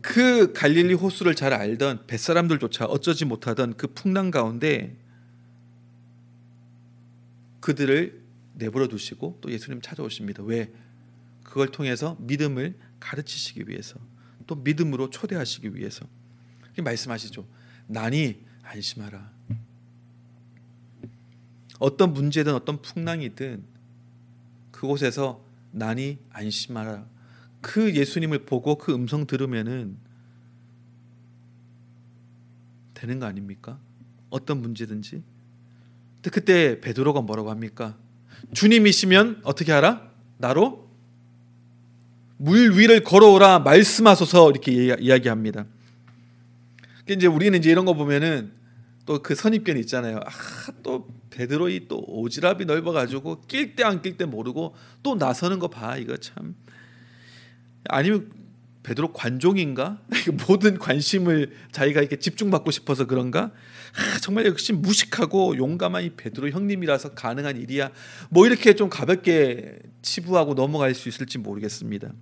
[0.00, 4.96] 그 갈릴리 호수를 잘 알던 뱃사람들조차 어쩌지 못하던 그 풍랑 가운데
[7.60, 8.22] 그들을
[8.54, 10.44] 내버려 두시고 또 예수님 찾아오십니다.
[10.44, 10.72] 왜?
[11.42, 13.98] 그걸 통해서 믿음을 가르치시기 위해서
[14.46, 16.06] 또 믿음으로 초대하시기 위해서
[16.78, 17.46] 말씀하시죠.
[17.88, 19.35] 난이 안심하라.
[21.78, 23.62] 어떤 문제든 어떤 풍랑이든
[24.70, 27.06] 그곳에서 난이 안심하라.
[27.60, 29.96] 그 예수님을 보고 그 음성 들으면은
[32.94, 33.78] 되는 거 아닙니까?
[34.30, 35.22] 어떤 문제든지.
[36.16, 37.96] 근데 그때 베드로가 뭐라고 합니까?
[38.52, 40.10] 주님이시면 어떻게 하라?
[40.38, 40.88] 나로
[42.38, 45.66] 물 위를 걸어오라 말씀하소서 이렇게 이야기합니다.
[47.08, 48.52] 이제 우리는 이제 이런 거 보면은
[49.06, 50.18] 또 그 선입견 있잖아요.
[50.18, 50.30] 아,
[50.82, 55.68] 또 베드로이 또 오지랖이 넓어 가지고 낄 때 안 낄 때 모르고 또 나서는 거
[55.68, 55.96] 봐.
[55.96, 56.54] 이거 참
[57.88, 58.32] 아니면
[58.82, 60.00] 베드로 관종인가?
[60.46, 63.52] 모든 관심을 자기가 이렇게 집중받고 싶어서 그런가?
[63.96, 67.90] 아, 정말 역시 무식하고 용감한 이 베드로 형님이라서 가능한 일이야.
[68.30, 72.12] 뭐 이렇게 좀 가볍게 치부하고 넘어갈 수 있을지 모르겠습니다.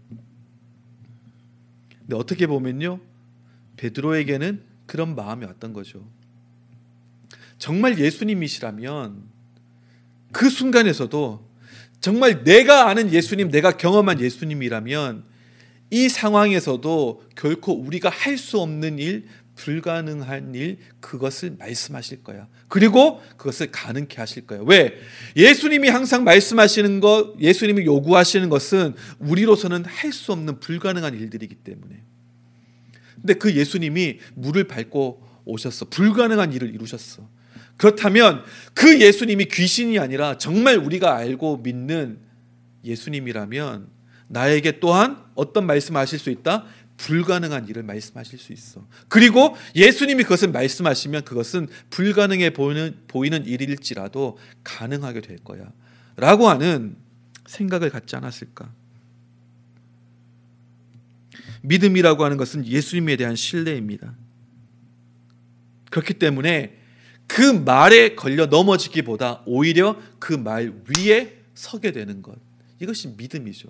[2.00, 3.00] 근데 어떻게 보면요,
[3.76, 6.06] 베드로에게는 그런 마음이 왔던 거죠.
[7.64, 9.22] 정말 예수님이시라면
[10.32, 11.48] 그 순간에서도
[11.98, 15.24] 정말 내가 아는 예수님, 내가 경험한 예수님이라면
[15.88, 22.48] 이 상황에서도 결코 우리가 할 수 없는 일, 불가능한 일, 그것을 말씀하실 거야.
[22.68, 24.64] 그리고 그것을 가능케 하실 거예요.
[24.64, 24.98] 왜?
[25.34, 32.02] 예수님이 항상 말씀하시는 것, 예수님이 요구하시는 것은 우리로서는 할 수 없는 불가능한 일들이기 때문에.
[33.14, 35.86] 근데 그 예수님이 물을 밟고 오셨어.
[35.86, 37.26] 불가능한 일을 이루셨어.
[37.76, 42.18] 그렇다면 그 예수님이 귀신이 아니라 정말 우리가 알고 믿는
[42.84, 43.88] 예수님이라면
[44.28, 46.64] 나에게 또한 어떤 말씀하실 수 있다?
[46.96, 48.86] 불가능한 일을 말씀하실 수 있어.
[49.08, 55.72] 그리고 예수님이 그것을 말씀하시면 그것은 불가능해 보이는, 보이는 일일지라도 가능하게 될 거야.
[56.16, 56.96] 라고 하는
[57.46, 58.72] 생각을 갖지 않았을까?
[61.62, 64.14] 믿음이라고 하는 것은 예수님에 대한 신뢰입니다.
[65.90, 66.83] 그렇기 때문에
[67.26, 72.36] 그 말에 걸려 넘어지기보다 오히려 그 말 위에 서게 되는 것.
[72.80, 73.68] 이것이 믿음이죠.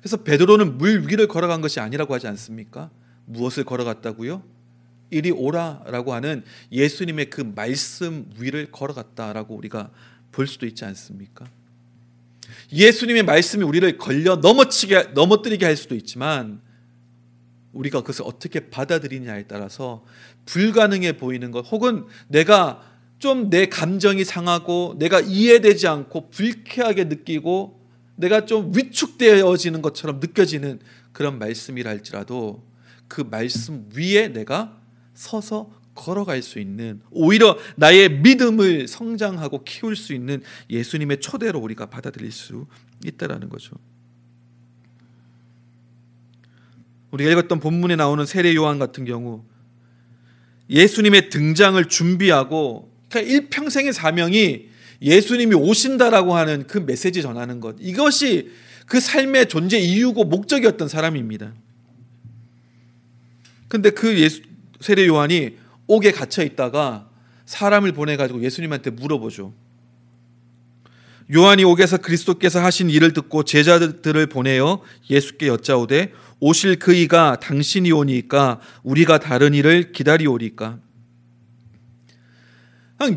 [0.00, 2.90] 그래서 베드로는 물 위를 걸어간 것이 아니라고 하지 않습니까?
[3.26, 4.42] 무엇을 걸어갔다고요?
[5.10, 9.90] 이리 오라라고 하는 예수님의 그 말씀 위를 걸어갔다라고 우리가
[10.32, 11.46] 볼 수도 있지 않습니까?
[12.72, 16.60] 예수님의 말씀이 우리를 걸려 넘어치게 넘어뜨리게 할 수도 있지만
[17.72, 20.04] 우리가 그것을 어떻게 받아들이냐에 따라서
[20.46, 22.90] 불가능해 보이는 것 혹은 내가
[23.20, 27.78] 좀 내 감정이 상하고 내가 이해되지 않고 불쾌하게 느끼고
[28.16, 30.80] 내가 좀 위축되어지는 것처럼 느껴지는
[31.12, 32.66] 그런 말씀이라 할지라도
[33.08, 34.78] 그 말씀 위에 내가
[35.14, 42.32] 서서 걸어갈 수 있는 오히려 나의 믿음을 성장하고 키울 수 있는 예수님의 초대로 우리가 받아들일
[42.32, 42.66] 수
[43.04, 43.76] 있다라는 거죠.
[47.10, 49.44] 우리가 읽었던 본문에 나오는 세례 요한 같은 경우
[50.68, 54.68] 예수님의 등장을 준비하고 그러니까 일평생의 사명이
[55.02, 57.76] 예수님이 오신다라고 하는 그 메시지 전하는 것.
[57.80, 58.50] 이것이
[58.86, 61.52] 그 삶의 존재 이유고 목적이었던 사람입니다.
[63.68, 64.42] 근데 그 예수,
[64.80, 65.56] 세례 요한이
[65.86, 67.08] 옥에 갇혀 있다가
[67.46, 69.54] 사람을 보내 가지고 예수님한테 물어보죠.
[71.34, 78.60] 요한이 옥에서 그리스도께서 하신 일을 듣고 제자들을 보내어 예수께 여짜오되 오실 그 이가 당신이 오니까
[78.82, 80.80] 우리가 다른 일을 기다리오리까.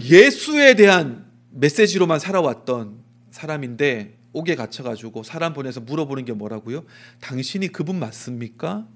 [0.02, 2.98] 예수에 대한 메시지로만 살아왔던
[3.32, 6.84] 사람인데 옥에 갇혀가지고 사람 보내서 물어보는 게 뭐라고요?
[7.22, 8.88] 당신이 그분 맞습니까?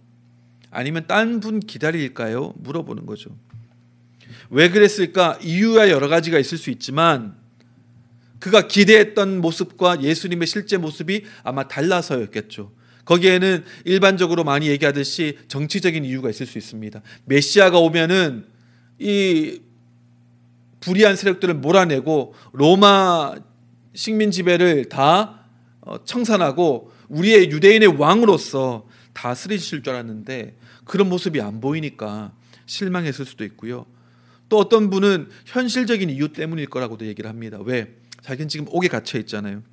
[0.72, 2.54] 아니면 딴 분 기다릴까요?
[2.58, 3.30] 물어보는 거죠.
[4.50, 5.38] 왜 그랬을까?
[5.42, 7.36] 이유야 여러 가지가 있을 수 있지만
[8.40, 12.72] 그가 기대했던 모습과 예수님의 실제 모습이 아마 달라서였겠죠.
[13.08, 17.02] 거기에는 일반적으로 많이 얘기하듯이 정치적인 이유가 있을 수 있습니다.
[17.26, 18.46] 메시아가 오면은
[19.00, 19.62] 이
[20.82, 23.36] 불의한 세력들을 몰아내고 로마
[23.94, 25.46] 식민 지배를 다
[25.82, 32.34] 어, 청산하고 우리의 유대인의 왕으로서 다스리실 줄 알았는데 그런 모습이 안 보이니까
[32.66, 33.86] 실망했을 수도 있고요.
[34.50, 37.58] 또 어떤 분은 현실적인 이유 때문일 거라고도 얘기를 합니다.
[37.64, 37.96] 왜?
[38.22, 39.64] 자기는 지금 옥에 갇혀 있잖아요.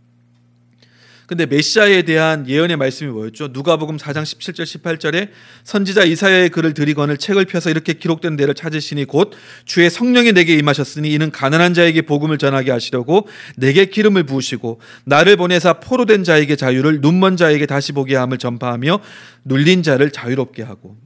[1.26, 3.48] 근데 메시아에 대한 예언의 말씀이 뭐였죠?
[3.52, 5.30] 누가복음 4장 17절 18절에
[5.64, 9.32] 선지자 이사야의 글을 드리거늘 책을 펴서 이렇게 기록된 데를 찾으시니 곧
[9.64, 15.74] 주의 성령이 내게 임하셨으니 이는 가난한 자에게 복음을 전하게 하시려고 내게 기름을 부으시고 나를 보내사
[15.74, 19.00] 포로된 자에게 자유를 눈먼 자에게 다시 보게 함을 전파하며
[19.44, 20.98] 눌린 자를 자유롭게 하고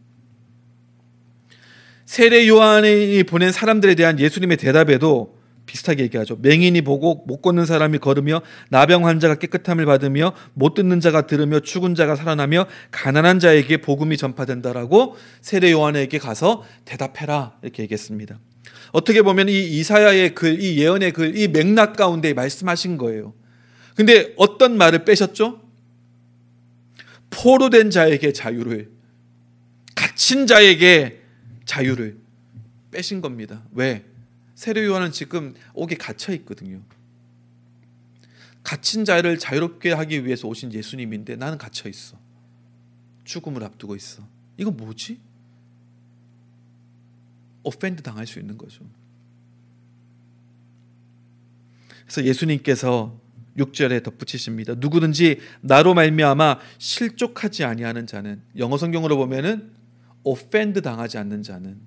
[2.06, 5.37] 세례 요한이 보낸 사람들에 대한 예수님의 대답에도
[5.68, 6.38] 비슷하게 얘기하죠.
[6.40, 8.40] 맹인이 보고 못 걷는 사람이 걸으며
[8.70, 15.16] 나병 환자가 깨끗함을 받으며 못 듣는 자가 들으며 죽은 자가 살아나며 가난한 자에게 복음이 전파된다라고
[15.42, 18.40] 세례 요한에게 가서 대답해라 이렇게 얘기했습니다.
[18.92, 23.34] 어떻게 보면 이 이사야의 글, 이 예언의 글, 이 맥락 가운데 말씀하신 거예요.
[23.94, 25.60] 근데 어떤 말을 빼셨죠?
[27.28, 28.90] 포로된 자에게 자유를,
[29.94, 31.20] 갇힌 자에게
[31.66, 32.16] 자유를
[32.90, 33.64] 빼신 겁니다.
[33.72, 34.07] 왜?
[34.58, 36.82] 세례 요한은 지금 옥에 갇혀 있거든요.
[38.64, 42.18] 갇힌 자를 자유롭게 하기 위해서 오신 예수님인데 나는 갇혀 있어.
[43.22, 44.26] 죽음을 앞두고 있어.
[44.56, 45.20] 이건 뭐지?
[47.62, 48.84] 오펜드 당할 수 있는 거죠.
[52.02, 53.16] 그래서 예수님께서
[53.58, 54.74] 6절에 덧붙이십니다.
[54.74, 59.70] 누구든지 나로 말미암아 실족하지 아니하는 자는 영어 성경으로 보면은
[60.24, 61.78] 오펜드 당하지 않는 자는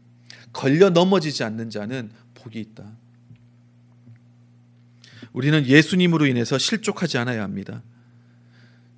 [0.54, 2.12] 걸려 넘어지지 않는 자는
[2.42, 2.92] 복이 있다.
[5.34, 7.84] 우리는 예수님으로 인해서 실족하지 않아야 합니다.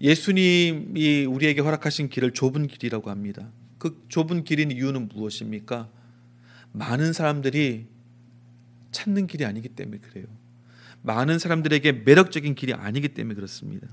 [0.01, 3.51] 예수님이 우리에게 허락하신 길을 좁은 길이라고 합니다.
[3.77, 5.89] 그 좁은 길인 이유는 무엇입니까?
[6.71, 7.87] 많은 사람들이
[8.91, 10.25] 찾는 길이 아니기 때문에 그래요.
[11.03, 13.87] 많은 사람들에게 매력적인 길이 아니기 때문에 그렇습니다.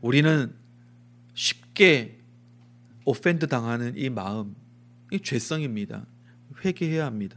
[0.00, 0.54] 우리는
[1.34, 2.18] 쉽게
[3.04, 4.54] 오펜드 당하는 이 마음,
[5.10, 6.06] 이 죄성입니다.
[6.64, 7.36] 회개해야 합니다.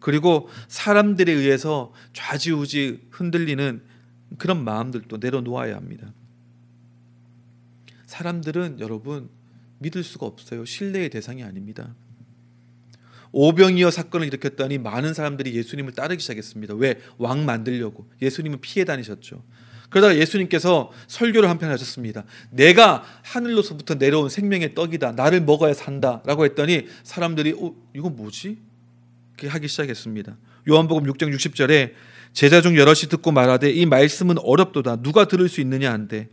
[0.00, 3.82] 그리고 사람들에 의해서 좌지우지 흔들리는
[4.38, 6.12] 그런 마음들도 내려놓아야 합니다.
[8.06, 9.30] 사람들은 여러분
[9.78, 10.64] 믿을 수가 없어요.
[10.64, 11.94] 신뢰의 대상이 아닙니다.
[13.32, 16.74] 오병이어 사건을 일으켰더니 많은 사람들이 예수님을 따르기 시작했습니다.
[16.74, 17.00] 왜?
[17.18, 18.08] 왕 만들려고.
[18.22, 19.42] 예수님은 피해 다니셨죠.
[19.94, 22.24] 그러다가 예수님께서 설교를 한 편 하셨습니다.
[22.50, 25.12] 내가 하늘로서부터 내려온 생명의 떡이다.
[25.12, 28.58] 나를 먹어야 산다라고 했더니 사람들이 어, 이건 뭐지?
[29.36, 30.36] 그렇게 하기 시작했습니다.
[30.68, 31.92] 요한복음 6장 60절에
[32.32, 34.96] 제자 중 여럿이 듣고 말하되 이 말씀은 어렵도다.
[34.96, 36.28] 누가 들을 수 있느냐 한데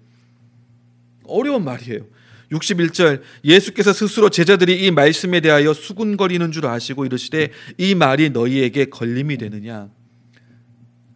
[1.26, 2.08] 어려운 말이에요.
[2.52, 9.38] 61절 예수께서 스스로 제자들이 이 말씀에 대하여 수군거리는 줄 아시고 이르시되 이 말이 너희에게 걸림이
[9.38, 9.90] 되느냐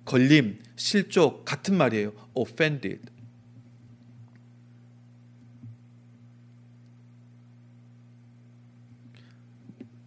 [0.06, 2.14] 걸림 실족 같은 말이에요.
[2.36, 3.16] offended.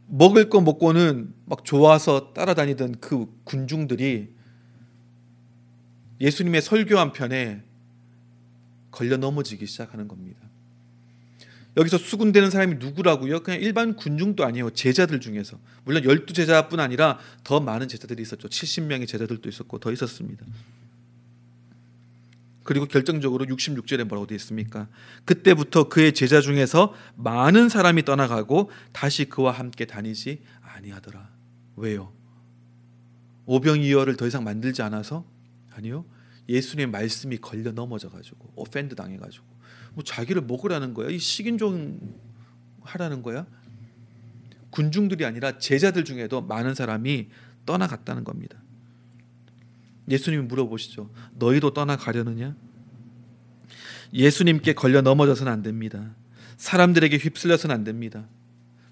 [0.07, 4.35] 먹을 거 먹고는 막 좋아서 따라다니던 그 군중들이
[6.21, 7.63] 예수님의 설교 한 편에
[8.91, 10.48] 걸려 넘어지기 시작하는 겁니다.
[11.77, 13.41] 여기서 수군되는 사람이 누구라고요?
[13.43, 14.71] 그냥 일반 군중도 아니에요.
[14.71, 15.59] 제자들 중에서.
[15.85, 18.49] 물론 열두 제자뿐 아니라 더 많은 제자들이 있었죠.
[18.49, 20.45] 70명의 제자들도 있었고 더 있었습니다.
[22.65, 24.89] 그리고 결정적으로 66절에 뭐라고 되어 있습니까?
[25.25, 31.31] 그때부터 그의 제자 중에서 많은 사람이 떠나가고 다시 그와 함께 다니지 아니하더라.
[31.77, 32.13] 왜요?
[33.47, 35.25] 오병이어를 더 이상 만들지 않아서?
[35.75, 36.05] 아니요.
[36.49, 39.47] 예수님의 말씀이 걸려 넘어져 가지고 오펜드 당해 가지고
[39.99, 41.11] 뭐 자기를 먹으라는 거야?
[41.11, 41.99] 이 식인종
[42.83, 43.47] 하라는 거야?
[44.71, 47.27] 군중들이 아니라 제자들 중에도 많은 사람이
[47.67, 48.63] 떠나갔다는 겁니다.
[50.09, 51.11] 예수님이 물어보시죠.
[51.35, 52.55] 너희도 떠나가려느냐?
[54.13, 56.15] 예수님께 걸려 넘어져서는 안 됩니다.
[56.59, 58.29] 사람들에게 휩쓸려서는 안 됩니다.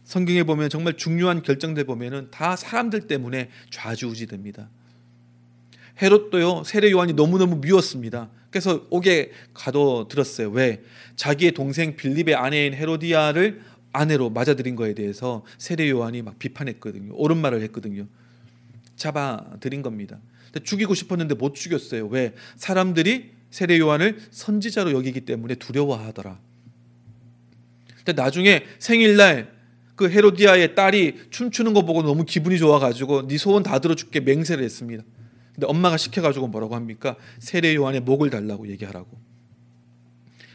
[0.03, 4.71] 성경에 보면 정말 중요한 결정들 보면은 다 사람들 때문에 좌지우지됩니다.
[6.03, 8.29] 헤롯도요 세례 요한이 너무너무 미웠습니다.
[8.57, 10.49] 그래서 옥에 가둬들었어요.
[10.49, 10.83] 왜?
[11.17, 13.61] 자기의 동생 빌립의 아내인 헤로디아를
[13.93, 17.13] 아내로 맞아들인 거에 대해서 세례 요한이 막 비판했거든요.
[17.17, 18.07] 옳은 말을 했거든요.
[18.97, 20.19] 잡아들인 겁니다.
[20.65, 22.07] 죽이고 싶었는데 못 죽였어요.
[22.07, 22.33] 왜?
[22.57, 26.39] 사람들이 세례 요한을 선지자로 여기기 때문에 두려워하더라.
[27.99, 29.53] 근데 나중에 생일날
[29.97, 35.05] 그 헤로디아의 딸이 춤추는 거 보고 너무 기분이 좋아가지고 네 소원 다 들어줄게 맹세를 했습니다.
[35.57, 37.17] 근데 엄마가 시켜가지고 뭐라고 합니까?
[37.39, 39.09] 세례 요한의 목을 달라고 얘기하라고.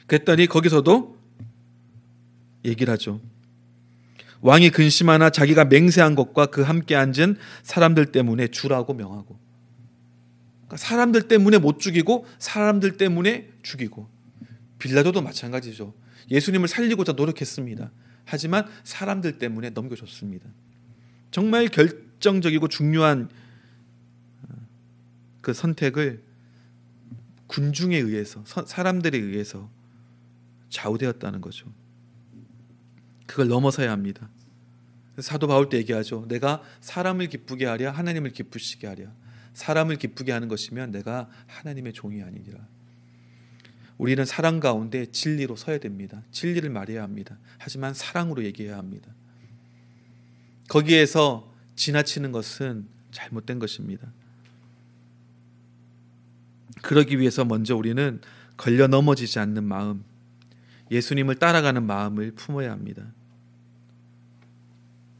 [0.05, 1.17] 그랬더니 거기서도
[2.63, 3.19] 얘기를 하죠.
[4.41, 9.39] 왕이 근심하나 자기가 맹세한 것과 그 함께 앉은 사람들 때문에 주라고 명하고.
[10.65, 14.07] 그러니까 사람들 때문에 못 죽이고 사람들 때문에 죽이고.
[14.77, 15.95] 빌라도도 마찬가지죠.
[16.29, 17.91] 예수님을 살리고자 노력했습니다.
[18.25, 20.47] 하지만 사람들 때문에 넘겨줬습니다.
[21.31, 23.29] 정말 결정적이고 중요한
[25.41, 26.23] 그 선택을
[27.47, 29.69] 군중에 의해서 사람들에 의해서
[30.69, 31.67] 좌우되었다는 거죠.
[33.27, 34.29] 그걸 넘어서야 합니다.
[35.19, 36.25] 사도 바울 때 얘기하죠.
[36.27, 39.11] 내가 사람을 기쁘게 하랴 하나님을 기쁘시게 하랴.
[39.53, 42.59] 사람을 기쁘게 하는 것이면 내가 하나님의 종이 아니니라.
[43.97, 46.23] 우리는 사랑 가운데 진리로 서야 됩니다.
[46.31, 47.37] 진리를 말해야 합니다.
[47.57, 49.13] 하지만 사랑으로 얘기해야 합니다.
[50.69, 54.11] 거기에서 지나치는 것은 잘못된 것입니다.
[56.81, 58.21] 그러기 위해서 먼저 우리는
[58.57, 60.03] 걸려 넘어지지 않는 마음,
[60.91, 63.03] 예수님을 따라가는 마음을 품어야 합니다.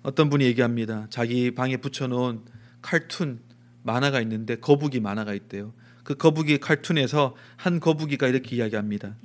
[0.04, 1.08] 어떤 분이 얘기합니다.
[1.10, 2.42] 자기 방에 붙여놓은
[2.82, 3.40] 칼툰
[3.84, 5.74] 만화가 있는데 거북이 만화가 있대요.
[6.04, 9.16] 그 거북이 칼툰에서 한 거북이가 이렇게 이야기합니다.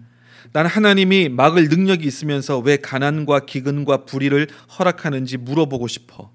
[0.53, 6.31] 난 하나님이 막을 능력이 있으면서 왜 가난과 기근과 불의를 허락하는지 물어보고 싶어.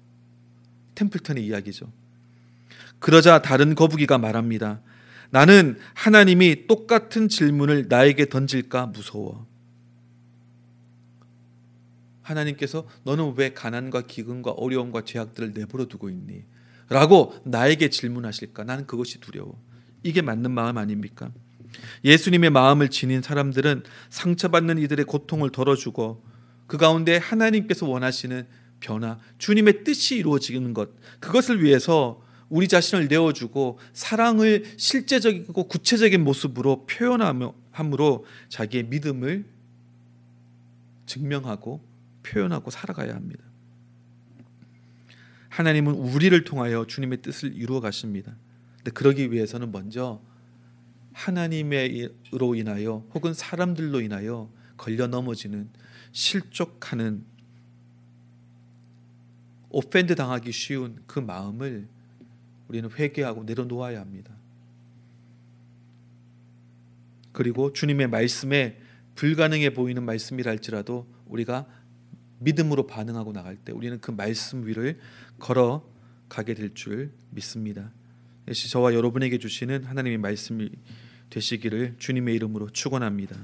[0.94, 1.90] 템플턴의 이야기죠.
[2.98, 4.80] 그러자 다른 거북이가 말합니다.
[5.32, 9.46] 나는 하나님이 똑같은 질문을 나에게 던질까 무서워.
[12.20, 16.44] 하나님께서 너는 왜 가난과 기근과 어려움과 죄악들을 내버려 두고 있니?
[16.90, 18.64] 라고 나에게 질문하실까?
[18.64, 19.58] 나는 그것이 두려워.
[20.02, 21.32] 이게 맞는 마음 아닙니까?
[22.04, 26.22] 예수님의 마음을 지닌 사람들은 상처받는 이들의 고통을 덜어주고
[26.66, 28.46] 그 가운데 하나님께서 원하시는
[28.80, 32.21] 변화, 주님의 뜻이 이루어지는 것, 그것을 위해서
[32.52, 39.46] 우리 자신을 내어주고 사랑을 실제적이고 구체적인 모습으로 표현함으로 자기의 믿음을
[41.06, 41.82] 증명하고
[42.22, 43.42] 표현하고 살아가야 합니다.
[45.48, 48.36] 하나님은 우리를 통하여 주님의 뜻을 이루어 가십니다.
[48.76, 50.20] 근데 그러기 위해서는 먼저
[51.14, 55.70] 하나님으로 인하여 혹은 사람들로 인하여 걸려 넘어지는
[56.12, 57.24] 실족하는
[59.70, 61.88] 오펜드 당하기 쉬운 그 마음을
[62.68, 64.34] 우리는 회개하고 내려놓아야 합니다.
[67.32, 68.78] 그리고 주님의 말씀에
[69.14, 71.66] 불가능해 보이는 말씀이라 할지라도 우리가
[72.40, 74.98] 믿음으로 반응하고 나갈 때 우리는 그 말씀 위를
[75.38, 75.86] 걸어
[76.28, 77.90] 가게 될 줄 믿습니다.
[78.52, 80.70] 저와 여러분에게 주시는 하나님의 말씀이
[81.30, 83.36] 되시기를 주님의 이름으로 축원합니다.